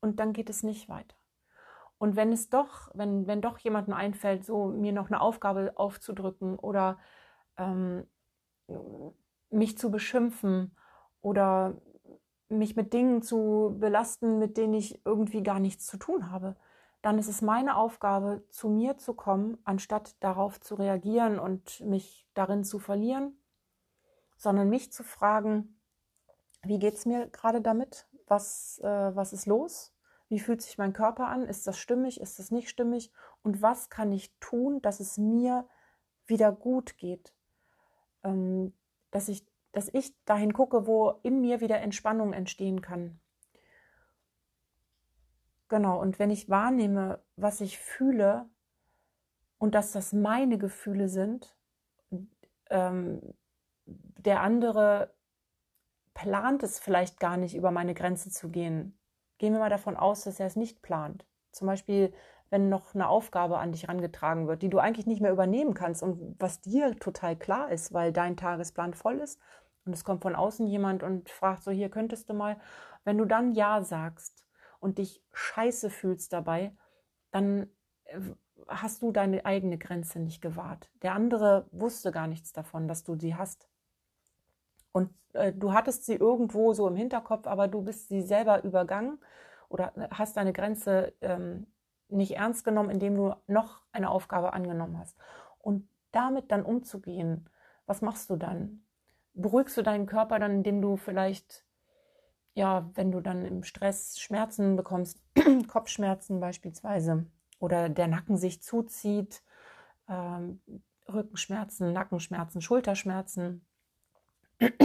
Und 0.01 0.19
dann 0.19 0.33
geht 0.33 0.49
es 0.49 0.63
nicht 0.63 0.89
weiter. 0.89 1.15
Und 1.97 2.15
wenn 2.15 2.31
es 2.31 2.49
doch, 2.49 2.91
wenn, 2.93 3.25
wenn 3.25 3.41
doch 3.41 3.57
jemandem 3.59 3.93
einfällt, 3.93 4.45
so 4.45 4.67
mir 4.67 4.91
noch 4.91 5.07
eine 5.07 5.21
Aufgabe 5.21 5.73
aufzudrücken 5.75 6.57
oder 6.59 6.99
ähm, 7.57 8.05
mich 9.49 9.77
zu 9.77 9.91
beschimpfen 9.91 10.75
oder 11.21 11.75
mich 12.49 12.75
mit 12.75 12.93
Dingen 12.93 13.21
zu 13.21 13.75
belasten, 13.79 14.39
mit 14.39 14.57
denen 14.57 14.73
ich 14.73 15.05
irgendwie 15.05 15.43
gar 15.43 15.59
nichts 15.59 15.85
zu 15.85 15.97
tun 15.97 16.31
habe, 16.31 16.55
dann 17.01 17.19
ist 17.19 17.27
es 17.27 17.41
meine 17.41 17.77
Aufgabe, 17.77 18.43
zu 18.49 18.69
mir 18.69 18.97
zu 18.97 19.13
kommen, 19.13 19.57
anstatt 19.63 20.15
darauf 20.21 20.59
zu 20.59 20.75
reagieren 20.75 21.39
und 21.39 21.81
mich 21.81 22.27
darin 22.33 22.63
zu 22.63 22.79
verlieren, 22.79 23.37
sondern 24.37 24.69
mich 24.69 24.91
zu 24.91 25.03
fragen, 25.03 25.79
wie 26.63 26.79
geht 26.79 26.95
es 26.95 27.05
mir 27.05 27.27
gerade 27.27 27.61
damit? 27.61 28.07
Was, 28.27 28.79
äh, 28.79 29.15
was 29.15 29.31
ist 29.31 29.45
los? 29.45 29.93
Wie 30.27 30.39
fühlt 30.39 30.61
sich 30.61 30.77
mein 30.77 30.91
Körper 30.91 31.27
an? 31.27 31.45
Ist 31.45 31.67
das 31.67 31.77
stimmig? 31.77 32.19
Ist 32.19 32.39
das 32.39 32.51
nicht 32.51 32.69
stimmig? 32.69 33.11
Und 33.43 33.61
was 33.61 33.89
kann 33.89 34.11
ich 34.11 34.35
tun, 34.39 34.81
dass 34.81 34.99
es 34.99 35.17
mir 35.17 35.67
wieder 36.25 36.51
gut 36.51 36.97
geht? 36.97 37.33
Ähm, 38.23 38.73
dass, 39.11 39.29
ich, 39.29 39.45
dass 39.71 39.93
ich 39.93 40.13
dahin 40.25 40.53
gucke, 40.53 40.87
wo 40.87 41.19
in 41.23 41.41
mir 41.41 41.61
wieder 41.61 41.79
Entspannung 41.79 42.33
entstehen 42.33 42.81
kann. 42.81 43.19
Genau, 45.69 45.99
und 45.99 46.17
wenn 46.19 46.29
ich 46.29 46.49
wahrnehme, 46.49 47.21
was 47.35 47.59
ich 47.61 47.77
fühle 47.77 48.49
und 49.57 49.75
dass 49.75 49.91
das 49.91 50.13
meine 50.13 50.57
Gefühle 50.57 51.09
sind, 51.09 51.55
ähm, 52.69 53.21
der 53.85 54.41
andere 54.41 55.13
plant 56.13 56.63
es 56.63 56.79
vielleicht 56.79 57.19
gar 57.19 57.37
nicht, 57.37 57.55
über 57.55 57.71
meine 57.71 57.93
Grenze 57.93 58.31
zu 58.31 58.49
gehen. 58.49 58.97
Gehen 59.37 59.53
wir 59.53 59.59
mal 59.59 59.69
davon 59.69 59.95
aus, 59.95 60.23
dass 60.23 60.39
er 60.39 60.47
es 60.47 60.55
nicht 60.55 60.81
plant. 60.81 61.25
Zum 61.51 61.67
Beispiel, 61.67 62.13
wenn 62.49 62.69
noch 62.69 62.93
eine 62.95 63.07
Aufgabe 63.07 63.57
an 63.57 63.71
dich 63.71 63.83
herangetragen 63.83 64.47
wird, 64.47 64.61
die 64.61 64.69
du 64.69 64.79
eigentlich 64.79 65.05
nicht 65.05 65.21
mehr 65.21 65.31
übernehmen 65.31 65.73
kannst 65.73 66.03
und 66.03 66.35
was 66.39 66.61
dir 66.61 66.95
total 66.97 67.35
klar 67.35 67.71
ist, 67.71 67.93
weil 67.93 68.11
dein 68.11 68.37
Tagesplan 68.37 68.93
voll 68.93 69.19
ist 69.19 69.39
und 69.85 69.93
es 69.93 70.03
kommt 70.03 70.21
von 70.21 70.35
außen 70.35 70.67
jemand 70.67 71.03
und 71.03 71.29
fragt 71.29 71.63
so, 71.63 71.71
hier 71.71 71.89
könntest 71.89 72.29
du 72.29 72.33
mal, 72.33 72.57
wenn 73.03 73.17
du 73.17 73.25
dann 73.25 73.53
Ja 73.53 73.81
sagst 73.81 74.45
und 74.79 74.97
dich 74.97 75.23
scheiße 75.33 75.89
fühlst 75.89 76.33
dabei, 76.33 76.75
dann 77.31 77.69
äh, 78.05 78.19
hast 78.67 79.01
du 79.01 79.11
deine 79.11 79.45
eigene 79.45 79.77
Grenze 79.77 80.19
nicht 80.19 80.41
gewahrt. 80.41 80.89
Der 81.01 81.13
andere 81.13 81.67
wusste 81.71 82.11
gar 82.11 82.27
nichts 82.27 82.53
davon, 82.53 82.87
dass 82.87 83.03
du 83.03 83.17
sie 83.17 83.35
hast. 83.35 83.69
Und 84.91 85.09
äh, 85.33 85.53
du 85.53 85.73
hattest 85.73 86.05
sie 86.05 86.15
irgendwo 86.15 86.73
so 86.73 86.87
im 86.87 86.95
Hinterkopf, 86.95 87.47
aber 87.47 87.67
du 87.67 87.81
bist 87.81 88.09
sie 88.09 88.21
selber 88.21 88.63
übergangen 88.63 89.19
oder 89.69 89.93
hast 90.11 90.37
deine 90.37 90.53
Grenze 90.53 91.13
ähm, 91.21 91.67
nicht 92.09 92.35
ernst 92.37 92.63
genommen, 92.63 92.89
indem 92.89 93.15
du 93.15 93.35
noch 93.47 93.81
eine 93.91 94.09
Aufgabe 94.09 94.53
angenommen 94.53 94.97
hast. 94.97 95.17
Und 95.59 95.87
damit 96.11 96.51
dann 96.51 96.63
umzugehen, 96.63 97.49
was 97.85 98.01
machst 98.01 98.29
du 98.29 98.35
dann? 98.35 98.83
Beruhigst 99.33 99.77
du 99.77 99.81
deinen 99.81 100.05
Körper 100.05 100.39
dann, 100.39 100.51
indem 100.51 100.81
du 100.81 100.97
vielleicht, 100.97 101.65
ja, 102.53 102.89
wenn 102.95 103.11
du 103.11 103.21
dann 103.21 103.45
im 103.45 103.63
Stress 103.63 104.19
Schmerzen 104.19 104.75
bekommst, 104.75 105.21
Kopfschmerzen 105.67 106.39
beispielsweise, 106.39 107.27
oder 107.59 107.89
der 107.89 108.07
Nacken 108.07 108.37
sich 108.37 108.61
zuzieht, 108.61 109.43
ähm, 110.07 110.61
Rückenschmerzen, 111.11 111.93
Nackenschmerzen, 111.93 112.61
Schulterschmerzen, 112.61 113.65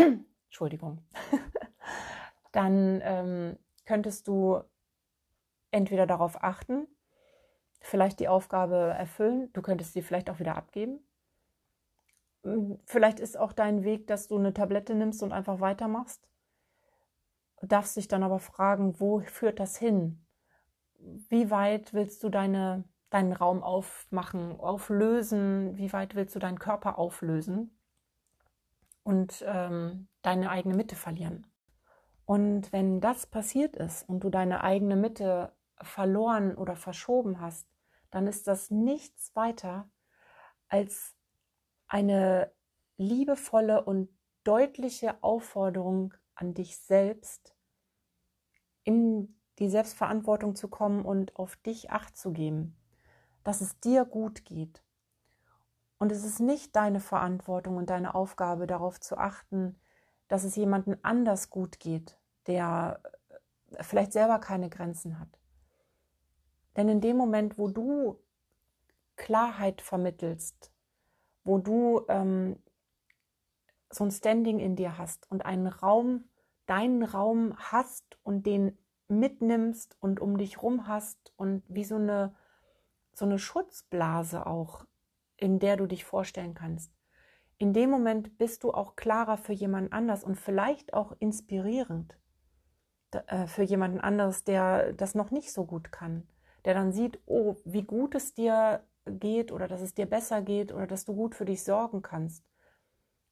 Entschuldigung, 0.47 1.03
dann 2.53 3.01
ähm, 3.03 3.59
könntest 3.85 4.29
du 4.29 4.63
entweder 5.71 6.07
darauf 6.07 6.43
achten, 6.43 6.87
vielleicht 7.83 8.21
die 8.21 8.29
Aufgabe 8.29 8.95
erfüllen. 8.97 9.53
Du 9.53 9.63
könntest 9.63 9.93
sie 9.93 10.03
vielleicht 10.03 10.31
auch 10.31 10.39
wieder 10.39 10.57
abgeben. 10.57 11.01
Hm, 12.45 12.79
vielleicht 12.87 13.21
ist 13.21 13.39
auch 13.39 13.53
dein 13.53 13.85
Weg, 13.85 14.07
dass 14.07 14.29
du 14.29 14.39
eine 14.39 14.55
Tablette 14.55 14.95
nimmst 14.95 15.23
und 15.23 15.33
einfach 15.33 15.61
weitermachst. 15.61 16.29
Du 17.61 17.67
darfst 17.67 17.97
dich 17.97 18.09
dann 18.09 18.23
aber 18.23 18.39
fragen, 18.39 18.99
wo 18.99 19.21
führt 19.21 19.61
das 19.61 19.77
hin? 19.77 20.25
Wie 20.99 21.51
weit 21.51 21.95
willst 21.95 22.23
du 22.25 22.29
deine, 22.29 22.85
deinen 23.11 23.33
Raum 23.33 23.63
aufmachen, 23.63 24.59
auflösen? 24.59 25.77
Wie 25.77 25.93
weit 25.93 26.15
willst 26.15 26.35
du 26.35 26.39
deinen 26.39 26.59
Körper 26.59 26.99
auflösen? 26.99 27.77
Und 29.05 29.45
ähm, 29.47 30.09
deine 30.23 30.51
eigene 30.51 30.77
Mitte 30.77 30.95
verlieren. 30.95 31.47
Und 32.25 32.73
wenn 32.73 33.01
das 33.01 33.27
passiert 33.27 33.77
ist 33.77 34.09
und 34.09 34.21
du 34.25 34.31
deine 34.31 34.63
eigene 34.63 34.97
Mitte 34.97 35.53
verloren 35.83 36.57
oder 36.57 36.77
verschoben 36.77 37.41
hast, 37.41 37.67
dann 38.11 38.27
ist 38.27 38.47
das 38.47 38.71
nichts 38.71 39.35
weiter 39.35 39.91
als 40.69 41.15
eine 41.87 42.53
liebevolle 42.97 43.85
und 43.85 44.09
deutliche 44.45 45.23
Aufforderung 45.23 46.15
an 46.35 46.55
dich 46.55 46.79
selbst, 46.79 47.55
in 48.85 49.39
die 49.59 49.69
Selbstverantwortung 49.69 50.55
zu 50.55 50.69
kommen 50.69 51.05
und 51.05 51.37
auf 51.37 51.57
dich 51.57 51.91
acht 51.91 52.17
zu 52.17 52.33
geben, 52.33 52.77
dass 53.45 53.61
es 53.61 53.79
dir 53.81 54.05
gut 54.05 54.45
geht. 54.45 54.83
Und 55.99 56.11
es 56.11 56.25
ist 56.25 56.41
nicht 56.41 56.75
deine 56.75 57.01
Verantwortung 57.01 57.77
und 57.77 57.91
deine 57.91 58.15
Aufgabe, 58.15 58.67
darauf 58.67 58.99
zu 58.99 59.19
achten, 59.19 59.79
dass 60.29 60.45
es 60.45 60.57
jemandem 60.57 60.97
anders 61.03 61.51
gut 61.51 61.79
geht, 61.79 62.19
der 62.47 63.01
vielleicht 63.81 64.13
selber 64.13 64.39
keine 64.39 64.69
Grenzen 64.69 65.21
hat. 65.21 65.42
Denn 66.77 66.89
in 66.89 67.01
dem 67.01 67.17
Moment, 67.17 67.59
wo 67.59 67.69
du 67.69 68.19
Klarheit 69.17 69.83
vermittelst, 69.83 70.73
wo 71.45 71.59
du 71.59 72.05
ähm, 72.09 72.57
so 73.91 74.05
ein 74.05 74.11
Standing 74.11 74.59
in 74.59 74.77
dir 74.77 74.97
hast 74.97 75.31
und 75.31 75.45
einen 75.45 75.67
Raum, 75.67 76.25
deinen 76.67 77.03
Raum 77.03 77.55
hast 77.59 78.19
und 78.23 78.47
den 78.47 78.79
mitnimmst 79.09 79.97
und 80.01 80.21
um 80.21 80.39
dich 80.39 80.63
rum 80.63 80.87
hast 80.87 81.33
und 81.37 81.63
wie 81.69 81.85
so 81.85 81.97
eine, 81.97 82.35
so 83.13 83.27
eine 83.27 83.39
Schutzblase 83.39 84.47
auch, 84.47 84.87
in 85.37 85.59
der 85.59 85.77
du 85.77 85.87
dich 85.87 86.05
vorstellen 86.05 86.55
kannst. 86.55 86.93
In 87.59 87.75
dem 87.75 87.91
Moment 87.91 88.39
bist 88.39 88.65
du 88.65 88.73
auch 88.73 88.97
klarer 88.97 89.37
für 89.37 89.53
jemand 89.53 89.93
anders 89.93 90.25
und 90.25 90.37
vielleicht 90.37 90.95
auch 90.95 91.15
inspirierend 91.19 92.17
äh, 93.27 93.47
für 93.47 93.63
jemanden 93.63 94.01
anderes, 94.01 94.45
der 94.45 94.95
das 94.95 95.15
noch 95.15 95.31
nicht 95.31 95.53
so 95.53 95.65
gut 95.65 95.93
kann 95.93 96.27
der 96.65 96.75
dann 96.75 96.93
sieht, 96.93 97.21
oh, 97.27 97.57
wie 97.65 97.83
gut 97.83 98.15
es 98.15 98.35
dir 98.35 98.85
geht 99.07 99.53
oder 99.53 99.69
dass 99.69 99.81
es 99.81 99.95
dir 99.95 100.07
besser 100.07 100.43
geht 100.43 100.73
oder 100.73 100.87
dass 100.87 101.05
du 101.05 101.15
gut 101.15 101.35
für 101.35 101.45
dich 101.45 101.65
sorgen 101.65 102.03
kannst. 102.03 102.45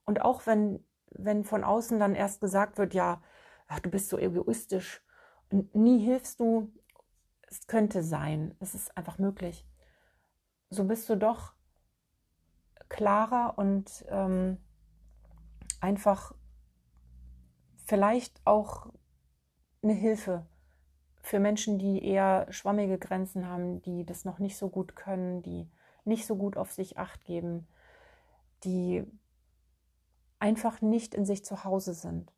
Und 0.04 0.22
auch 0.22 0.46
wenn, 0.46 0.84
wenn 1.10 1.44
von 1.44 1.64
außen 1.64 1.98
dann 1.98 2.14
erst 2.14 2.40
gesagt 2.40 2.78
wird, 2.78 2.94
ja, 2.94 3.22
ach, 3.68 3.80
du 3.80 3.90
bist 3.90 4.08
so 4.08 4.18
egoistisch, 4.18 5.02
nie 5.72 6.04
hilfst 6.04 6.40
du, 6.40 6.72
es 7.48 7.66
könnte 7.66 8.02
sein, 8.02 8.54
es 8.60 8.74
ist 8.74 8.96
einfach 8.96 9.18
möglich. 9.18 9.66
So 10.70 10.84
bist 10.84 11.08
du 11.08 11.16
doch 11.16 11.54
klarer 12.88 13.54
und 13.56 14.04
ähm, 14.08 14.58
einfach 15.80 16.34
vielleicht 17.86 18.40
auch 18.44 18.92
eine 19.82 19.94
Hilfe 19.94 20.46
für 21.22 21.38
Menschen, 21.38 21.78
die 21.78 22.04
eher 22.04 22.46
schwammige 22.50 22.98
Grenzen 22.98 23.46
haben, 23.46 23.82
die 23.82 24.04
das 24.04 24.24
noch 24.24 24.38
nicht 24.38 24.56
so 24.56 24.68
gut 24.68 24.96
können, 24.96 25.42
die 25.42 25.68
nicht 26.04 26.26
so 26.26 26.36
gut 26.36 26.56
auf 26.56 26.72
sich 26.72 26.98
acht 26.98 27.24
geben, 27.24 27.66
die 28.64 29.04
einfach 30.38 30.80
nicht 30.80 31.14
in 31.14 31.26
sich 31.26 31.44
zu 31.44 31.64
Hause 31.64 31.94
sind. 31.94 32.32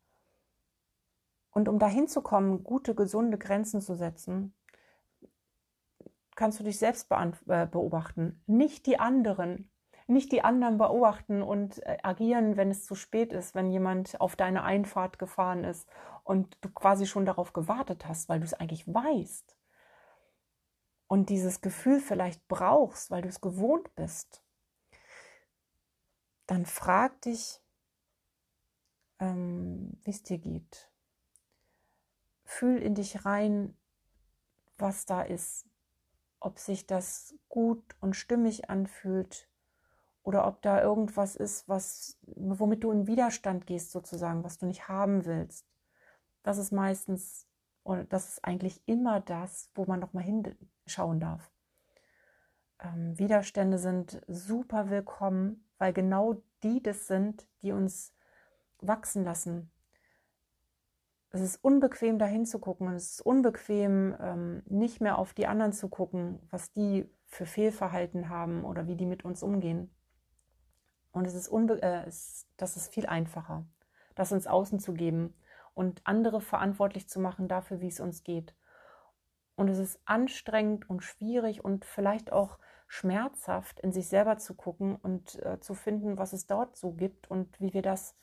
Und 1.51 1.69
um 1.69 1.79
dahin 1.79 2.07
zu 2.07 2.21
kommen, 2.21 2.63
gute, 2.63 2.95
gesunde 2.95 3.37
Grenzen 3.37 3.79
zu 3.79 3.95
setzen, 3.95 4.53
kannst 6.35 6.59
du 6.59 6.63
dich 6.63 6.79
selbst 6.79 7.07
äh, 7.11 7.67
beobachten, 7.67 8.41
nicht 8.47 8.87
die 8.87 8.99
anderen, 8.99 9.69
nicht 10.07 10.31
die 10.31 10.41
anderen 10.41 10.77
beobachten 10.77 11.41
und 11.41 11.81
äh, 11.85 11.97
agieren, 12.03 12.57
wenn 12.57 12.71
es 12.71 12.85
zu 12.85 12.95
spät 12.95 13.31
ist, 13.31 13.55
wenn 13.55 13.71
jemand 13.71 14.19
auf 14.19 14.35
deine 14.35 14.63
Einfahrt 14.63 15.19
gefahren 15.19 15.63
ist 15.63 15.87
und 16.23 16.57
du 16.61 16.69
quasi 16.69 17.05
schon 17.05 17.25
darauf 17.25 17.53
gewartet 17.53 18.05
hast, 18.07 18.29
weil 18.29 18.39
du 18.39 18.45
es 18.45 18.53
eigentlich 18.53 18.87
weißt 18.87 19.57
und 21.07 21.29
dieses 21.29 21.61
Gefühl 21.61 21.99
vielleicht 21.99 22.47
brauchst, 22.47 23.11
weil 23.11 23.21
du 23.21 23.29
es 23.29 23.39
gewohnt 23.41 23.93
bist, 23.95 24.43
dann 26.47 26.65
frag 26.65 27.21
dich, 27.21 27.61
ähm, 29.19 29.97
wie 30.01 30.09
es 30.09 30.23
dir 30.23 30.39
geht. 30.39 30.89
Fühl 32.45 32.81
in 32.81 32.95
dich 32.95 33.25
rein, 33.25 33.77
was 34.77 35.05
da 35.05 35.21
ist, 35.21 35.67
ob 36.39 36.59
sich 36.59 36.87
das 36.87 37.35
gut 37.47 37.95
und 38.01 38.15
stimmig 38.15 38.69
anfühlt 38.69 39.47
oder 40.23 40.47
ob 40.47 40.61
da 40.61 40.81
irgendwas 40.81 41.35
ist, 41.35 41.69
was, 41.69 42.17
womit 42.25 42.83
du 42.83 42.91
in 42.91 43.07
Widerstand 43.07 43.67
gehst 43.67 43.91
sozusagen, 43.91 44.43
was 44.43 44.57
du 44.57 44.65
nicht 44.65 44.87
haben 44.87 45.25
willst. 45.25 45.72
Das 46.43 46.57
ist 46.57 46.71
meistens, 46.71 47.47
oder 47.83 48.03
das 48.03 48.27
ist 48.27 48.45
eigentlich 48.45 48.81
immer 48.85 49.21
das, 49.21 49.71
wo 49.75 49.85
man 49.85 49.99
noch 49.99 50.13
mal 50.13 50.23
hinschauen 50.23 51.19
darf. 51.19 51.49
Ähm, 52.79 53.17
Widerstände 53.17 53.77
sind 53.77 54.21
super 54.27 54.89
willkommen, 54.89 55.65
weil 55.77 55.93
genau 55.93 56.41
die 56.63 56.83
das 56.83 57.07
sind, 57.07 57.47
die 57.61 57.71
uns 57.71 58.13
wachsen 58.81 59.23
lassen. 59.23 59.71
Es 61.31 61.41
ist 61.41 61.63
unbequem, 61.63 62.19
da 62.19 62.25
hinzugucken 62.25 62.87
und 62.87 62.93
es 62.93 63.13
ist 63.13 63.21
unbequem, 63.21 64.15
ähm, 64.19 64.63
nicht 64.67 65.01
mehr 65.01 65.17
auf 65.17 65.33
die 65.33 65.47
anderen 65.47 65.73
zu 65.73 65.87
gucken, 65.87 66.39
was 66.51 66.71
die 66.73 67.09
für 67.25 67.45
Fehlverhalten 67.45 68.29
haben 68.29 68.65
oder 68.65 68.85
wie 68.85 68.95
die 68.95 69.07
mit 69.07 69.25
uns 69.25 69.41
umgehen. 69.41 69.89
Und 71.11 71.25
es 71.25 71.33
ist, 71.33 71.47
unbe 71.47 71.81
äh, 71.81 72.05
es, 72.05 72.47
das 72.57 72.75
ist 72.75 72.93
viel 72.93 73.07
einfacher, 73.07 73.65
das 74.13 74.31
ins 74.31 74.45
Außen 74.45 74.79
zu 74.79 74.93
geben 74.93 75.33
und 75.73 76.01
andere 76.05 76.41
verantwortlich 76.41 77.09
zu 77.09 77.19
machen 77.19 77.47
dafür, 77.47 77.81
wie 77.81 77.87
es 77.87 77.99
uns 77.99 78.23
geht. 78.23 78.55
Und 79.55 79.67
es 79.67 79.77
ist 79.77 79.99
anstrengend 80.05 80.89
und 80.89 81.01
schwierig 81.01 81.63
und 81.63 81.85
vielleicht 81.85 82.31
auch 82.31 82.57
schmerzhaft, 82.87 83.79
in 83.79 83.91
sich 83.91 84.07
selber 84.07 84.37
zu 84.37 84.55
gucken 84.55 84.95
und 84.95 85.43
äh, 85.43 85.59
zu 85.59 85.73
finden, 85.73 86.17
was 86.17 86.33
es 86.33 86.47
dort 86.47 86.77
so 86.77 86.91
gibt 86.91 87.29
und 87.29 87.59
wie 87.59 87.73
wir 87.73 87.81
das 87.81 88.15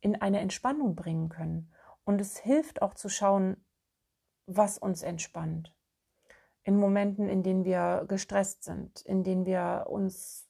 in 0.00 0.20
eine 0.20 0.40
Entspannung 0.40 0.94
bringen 0.94 1.28
können. 1.28 1.72
Und 2.04 2.20
es 2.20 2.38
hilft 2.38 2.80
auch 2.80 2.94
zu 2.94 3.08
schauen, 3.08 3.62
was 4.46 4.78
uns 4.78 5.02
entspannt. 5.02 5.74
In 6.64 6.78
Momenten, 6.78 7.28
in 7.28 7.42
denen 7.42 7.64
wir 7.64 8.04
gestresst 8.08 8.64
sind, 8.64 9.02
in 9.02 9.24
denen 9.24 9.46
wir 9.46 9.86
uns 9.88 10.48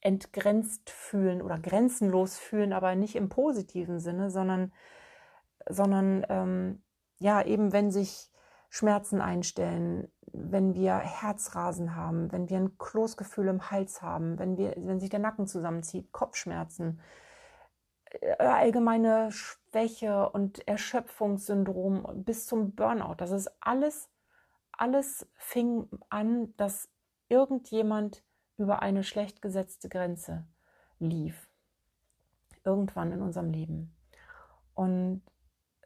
entgrenzt 0.00 0.90
fühlen 0.90 1.42
oder 1.42 1.58
grenzenlos 1.58 2.38
fühlen, 2.38 2.72
aber 2.72 2.94
nicht 2.94 3.16
im 3.16 3.28
positiven 3.28 3.98
Sinne, 3.98 4.30
sondern, 4.30 4.72
sondern 5.68 6.24
ähm, 6.28 6.82
ja, 7.18 7.42
eben 7.42 7.72
wenn 7.72 7.90
sich 7.90 8.30
Schmerzen 8.70 9.20
einstellen, 9.20 10.10
wenn 10.32 10.74
wir 10.74 10.96
Herzrasen 10.96 11.96
haben, 11.96 12.30
wenn 12.32 12.48
wir 12.48 12.58
ein 12.58 12.76
Kloßgefühl 12.78 13.48
im 13.48 13.70
Hals 13.70 14.02
haben, 14.02 14.38
wenn, 14.38 14.56
wir, 14.56 14.74
wenn 14.76 15.00
sich 15.00 15.10
der 15.10 15.20
Nacken 15.20 15.46
zusammenzieht, 15.46 16.12
Kopfschmerzen, 16.12 17.00
äh, 18.10 18.36
allgemeine 18.36 19.30
Schwäche 19.32 20.28
und 20.30 20.66
Erschöpfungssyndrom 20.68 22.24
bis 22.24 22.46
zum 22.46 22.74
Burnout. 22.74 23.16
Das 23.16 23.30
ist 23.30 23.50
alles, 23.60 24.10
alles 24.72 25.26
fing 25.36 25.88
an, 26.10 26.54
dass 26.56 26.88
irgendjemand 27.28 28.22
über 28.56 28.82
eine 28.82 29.04
schlecht 29.04 29.40
gesetzte 29.40 29.88
Grenze 29.88 30.46
lief. 30.98 31.48
Irgendwann 32.64 33.12
in 33.12 33.22
unserem 33.22 33.50
Leben. 33.50 33.94
Und 34.74 35.22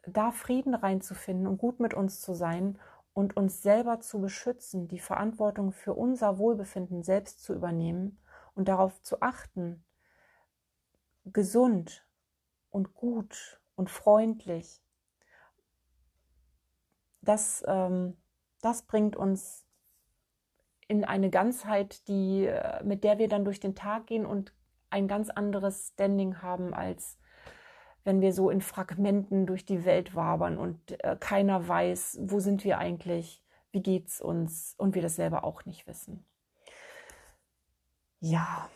da 0.07 0.33
Frieden 0.33 0.75
reinzufinden 0.75 1.47
und 1.47 1.59
gut 1.59 1.81
mit 1.81 1.95
uns 1.95 2.21
zu 2.21 2.35
sein 2.35 2.79
und 3.15 3.37
uns 3.37 3.63
selber 3.63 4.01
zu 4.01 4.21
beschützen, 4.21 4.89
die 4.89 4.99
Verantwortung 4.99 5.73
für 5.73 5.95
unser 5.95 6.39
Wohlbefinden 6.39 7.03
selbst 7.03 7.43
zu 7.43 7.55
übernehmen 7.55 8.19
und 8.55 8.69
darauf 8.69 9.01
zu 9.03 9.21
achten, 9.21 9.85
gesund 11.25 12.07
und 12.71 12.95
gut 12.95 13.61
und 13.77 13.91
freundlich, 13.91 14.83
das, 17.21 17.63
ähm, 17.67 18.17
das 18.61 18.83
bringt 18.83 19.17
uns 19.17 19.65
in 20.89 21.05
eine 21.05 21.31
Ganzheit, 21.31 22.07
die, 22.09 22.47
äh, 22.47 22.83
mit 22.85 23.05
der 23.05 23.19
wir 23.19 23.29
dann 23.29 23.45
durch 23.45 23.61
den 23.61 23.75
Tag 23.75 24.09
gehen 24.09 24.27
und 24.27 24.53
ein 24.91 25.09
ganz 25.09 25.31
anderes 25.31 25.93
Standing 25.95 26.43
haben, 26.43 26.75
als 26.75 27.19
wenn 28.05 28.21
wir 28.21 28.33
so 28.33 28.51
in 28.51 28.61
Fragmenten 28.61 29.47
durch 29.47 29.65
die 29.65 29.85
Welt 29.85 30.15
wabern 30.15 30.59
und 30.59 31.03
äh, 31.05 31.17
keiner 31.19 31.67
weiß, 31.67 32.19
wo 32.23 32.41
sind 32.41 32.65
wir 32.65 32.79
eigentlich, 32.79 33.43
wie 33.71 33.83
geht's 33.83 34.21
uns 34.21 34.75
und 34.79 34.95
wir 34.95 35.03
das 35.03 35.17
selber 35.17 35.45
auch 35.45 35.65
nicht 35.65 35.87
wissen. 35.87 36.25
Ja, 38.21 38.69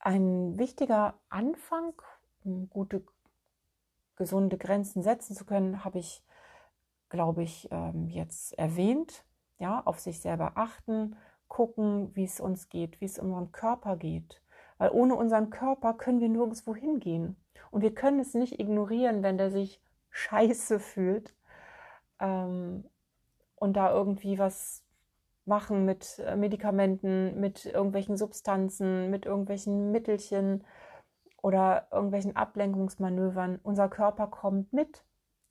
ein 0.00 0.58
wichtiger 0.58 1.14
Anfang, 1.28 1.92
um 2.44 2.68
gute, 2.70 3.04
gesunde 4.16 4.58
Grenzen 4.58 5.02
setzen 5.02 5.36
zu 5.36 5.44
können, 5.44 5.84
habe 5.84 5.98
ich, 5.98 6.24
glaube 7.08 7.42
ich, 7.42 7.68
ähm, 7.70 8.08
jetzt 8.08 8.58
erwähnt 8.58 9.24
ja, 9.58 9.82
auf 9.84 9.98
sich 9.98 10.20
selber 10.20 10.52
achten, 10.56 11.16
gucken, 11.48 12.14
wie 12.14 12.24
es 12.24 12.40
uns 12.40 12.68
geht, 12.68 13.00
wie 13.00 13.06
es 13.06 13.18
unserem 13.18 13.52
Körper 13.52 13.96
geht. 13.96 14.42
Weil 14.78 14.90
ohne 14.90 15.14
unseren 15.16 15.50
Körper 15.50 15.94
können 15.94 16.20
wir 16.20 16.28
nirgendwo 16.28 16.74
hingehen. 16.74 17.36
Und 17.70 17.82
wir 17.82 17.94
können 17.94 18.20
es 18.20 18.34
nicht 18.34 18.58
ignorieren, 18.58 19.22
wenn 19.22 19.38
der 19.38 19.50
sich 19.50 19.80
scheiße 20.10 20.80
fühlt 20.80 21.34
ähm, 22.18 22.84
und 23.56 23.76
da 23.76 23.92
irgendwie 23.92 24.38
was 24.38 24.82
machen 25.44 25.84
mit 25.84 26.18
äh, 26.20 26.36
Medikamenten, 26.36 27.38
mit 27.40 27.66
irgendwelchen 27.66 28.16
Substanzen, 28.16 29.10
mit 29.10 29.26
irgendwelchen 29.26 29.90
Mittelchen 29.92 30.64
oder 31.42 31.88
irgendwelchen 31.90 32.36
Ablenkungsmanövern. 32.36 33.60
Unser 33.62 33.88
Körper 33.88 34.26
kommt 34.26 34.72
mit. 34.72 35.04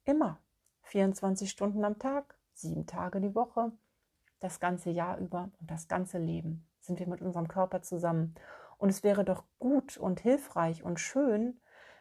Immer. 0.06 0.40
24 0.84 1.50
Stunden 1.50 1.84
am 1.84 2.00
Tag, 2.00 2.36
sieben 2.54 2.86
Tage 2.86 3.20
die 3.20 3.36
Woche 3.36 3.72
das 4.40 4.60
ganze 4.60 4.90
Jahr 4.90 5.18
über 5.18 5.50
und 5.60 5.72
das 5.72 5.88
ganze 5.88 6.18
Leben 6.18 6.68
sind 6.80 7.00
wir 7.00 7.08
mit 7.08 7.22
unserem 7.22 7.48
Körper 7.48 7.82
zusammen. 7.82 8.36
Und 8.78 8.90
es 8.90 9.04
wäre 9.04 9.24
doch 9.24 9.44
gut 9.60 9.98
und 9.98 10.20
hilfreich 10.20 10.84
und 10.84 11.00
schön, 11.00 11.60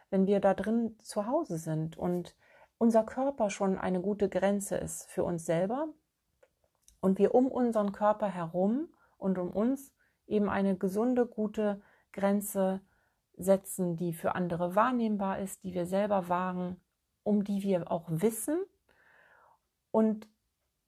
wenn 0.09 0.27
wir 0.27 0.39
da 0.39 0.53
drin 0.53 0.97
zu 1.01 1.27
Hause 1.27 1.57
sind 1.57 1.97
und 1.97 2.35
unser 2.77 3.03
Körper 3.03 3.49
schon 3.49 3.77
eine 3.77 4.01
gute 4.01 4.29
Grenze 4.29 4.77
ist 4.77 5.09
für 5.09 5.23
uns 5.23 5.45
selber 5.45 5.87
und 7.01 7.17
wir 7.17 7.33
um 7.33 7.47
unseren 7.47 7.91
Körper 7.91 8.27
herum 8.27 8.89
und 9.17 9.37
um 9.37 9.49
uns 9.49 9.93
eben 10.27 10.49
eine 10.49 10.77
gesunde, 10.77 11.25
gute 11.25 11.81
Grenze 12.11 12.81
setzen, 13.35 13.95
die 13.95 14.13
für 14.13 14.35
andere 14.35 14.75
wahrnehmbar 14.75 15.39
ist, 15.39 15.63
die 15.63 15.73
wir 15.73 15.85
selber 15.85 16.29
wagen, 16.29 16.79
um 17.23 17.43
die 17.43 17.63
wir 17.63 17.91
auch 17.91 18.05
wissen. 18.09 18.59
Und 19.91 20.27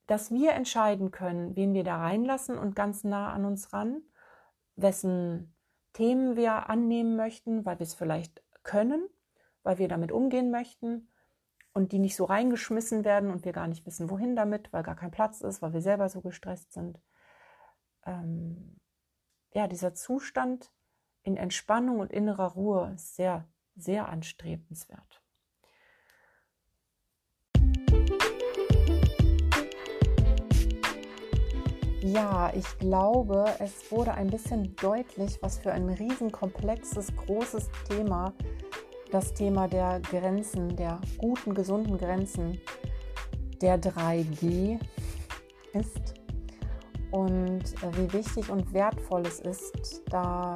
dass 0.07 0.31
wir 0.31 0.53
entscheiden 0.53 1.11
können, 1.11 1.55
wen 1.55 1.73
wir 1.73 1.83
da 1.83 1.97
reinlassen 1.97 2.57
und 2.57 2.75
ganz 2.75 3.03
nah 3.03 3.31
an 3.31 3.45
uns 3.45 3.73
ran, 3.73 4.01
wessen 4.75 5.53
Themen 5.93 6.35
wir 6.35 6.69
annehmen 6.69 7.15
möchten, 7.15 7.65
weil 7.65 7.79
wir 7.79 7.85
es 7.85 7.93
vielleicht 7.93 8.43
können, 8.63 9.07
weil 9.63 9.77
wir 9.77 9.87
damit 9.87 10.11
umgehen 10.11 10.51
möchten 10.51 11.09
und 11.73 11.91
die 11.91 11.99
nicht 11.99 12.15
so 12.15 12.25
reingeschmissen 12.25 13.03
werden 13.03 13.31
und 13.31 13.45
wir 13.45 13.53
gar 13.53 13.67
nicht 13.67 13.85
wissen, 13.85 14.09
wohin 14.09 14.35
damit, 14.35 14.71
weil 14.73 14.83
gar 14.83 14.95
kein 14.95 15.11
Platz 15.11 15.41
ist, 15.41 15.61
weil 15.61 15.73
wir 15.73 15.81
selber 15.81 16.09
so 16.09 16.21
gestresst 16.21 16.73
sind. 16.73 17.01
Ähm, 18.05 18.79
ja, 19.53 19.67
dieser 19.67 19.93
Zustand 19.93 20.71
in 21.23 21.37
Entspannung 21.37 21.99
und 21.99 22.11
innerer 22.11 22.53
Ruhe 22.53 22.91
ist 22.95 23.15
sehr, 23.15 23.47
sehr 23.75 24.09
anstrebenswert. 24.09 25.21
Ja, 32.01 32.51
ich 32.55 32.77
glaube, 32.77 33.45
es 33.59 33.91
wurde 33.91 34.13
ein 34.13 34.27
bisschen 34.27 34.75
deutlich, 34.77 35.37
was 35.41 35.59
für 35.59 35.71
ein 35.71 35.89
riesenkomplexes, 35.89 37.07
großes 37.15 37.69
Thema 37.87 38.33
das 39.11 39.33
Thema 39.33 39.67
der 39.67 39.99
Grenzen, 39.99 40.75
der 40.75 40.99
guten, 41.17 41.53
gesunden 41.53 41.97
Grenzen 41.97 42.59
der 43.61 43.81
3G 43.81 44.79
ist 45.73 46.13
und 47.11 47.63
wie 47.97 48.13
wichtig 48.13 48.49
und 48.49 48.71
wertvoll 48.73 49.23
es 49.25 49.39
ist, 49.39 50.03
da 50.09 50.55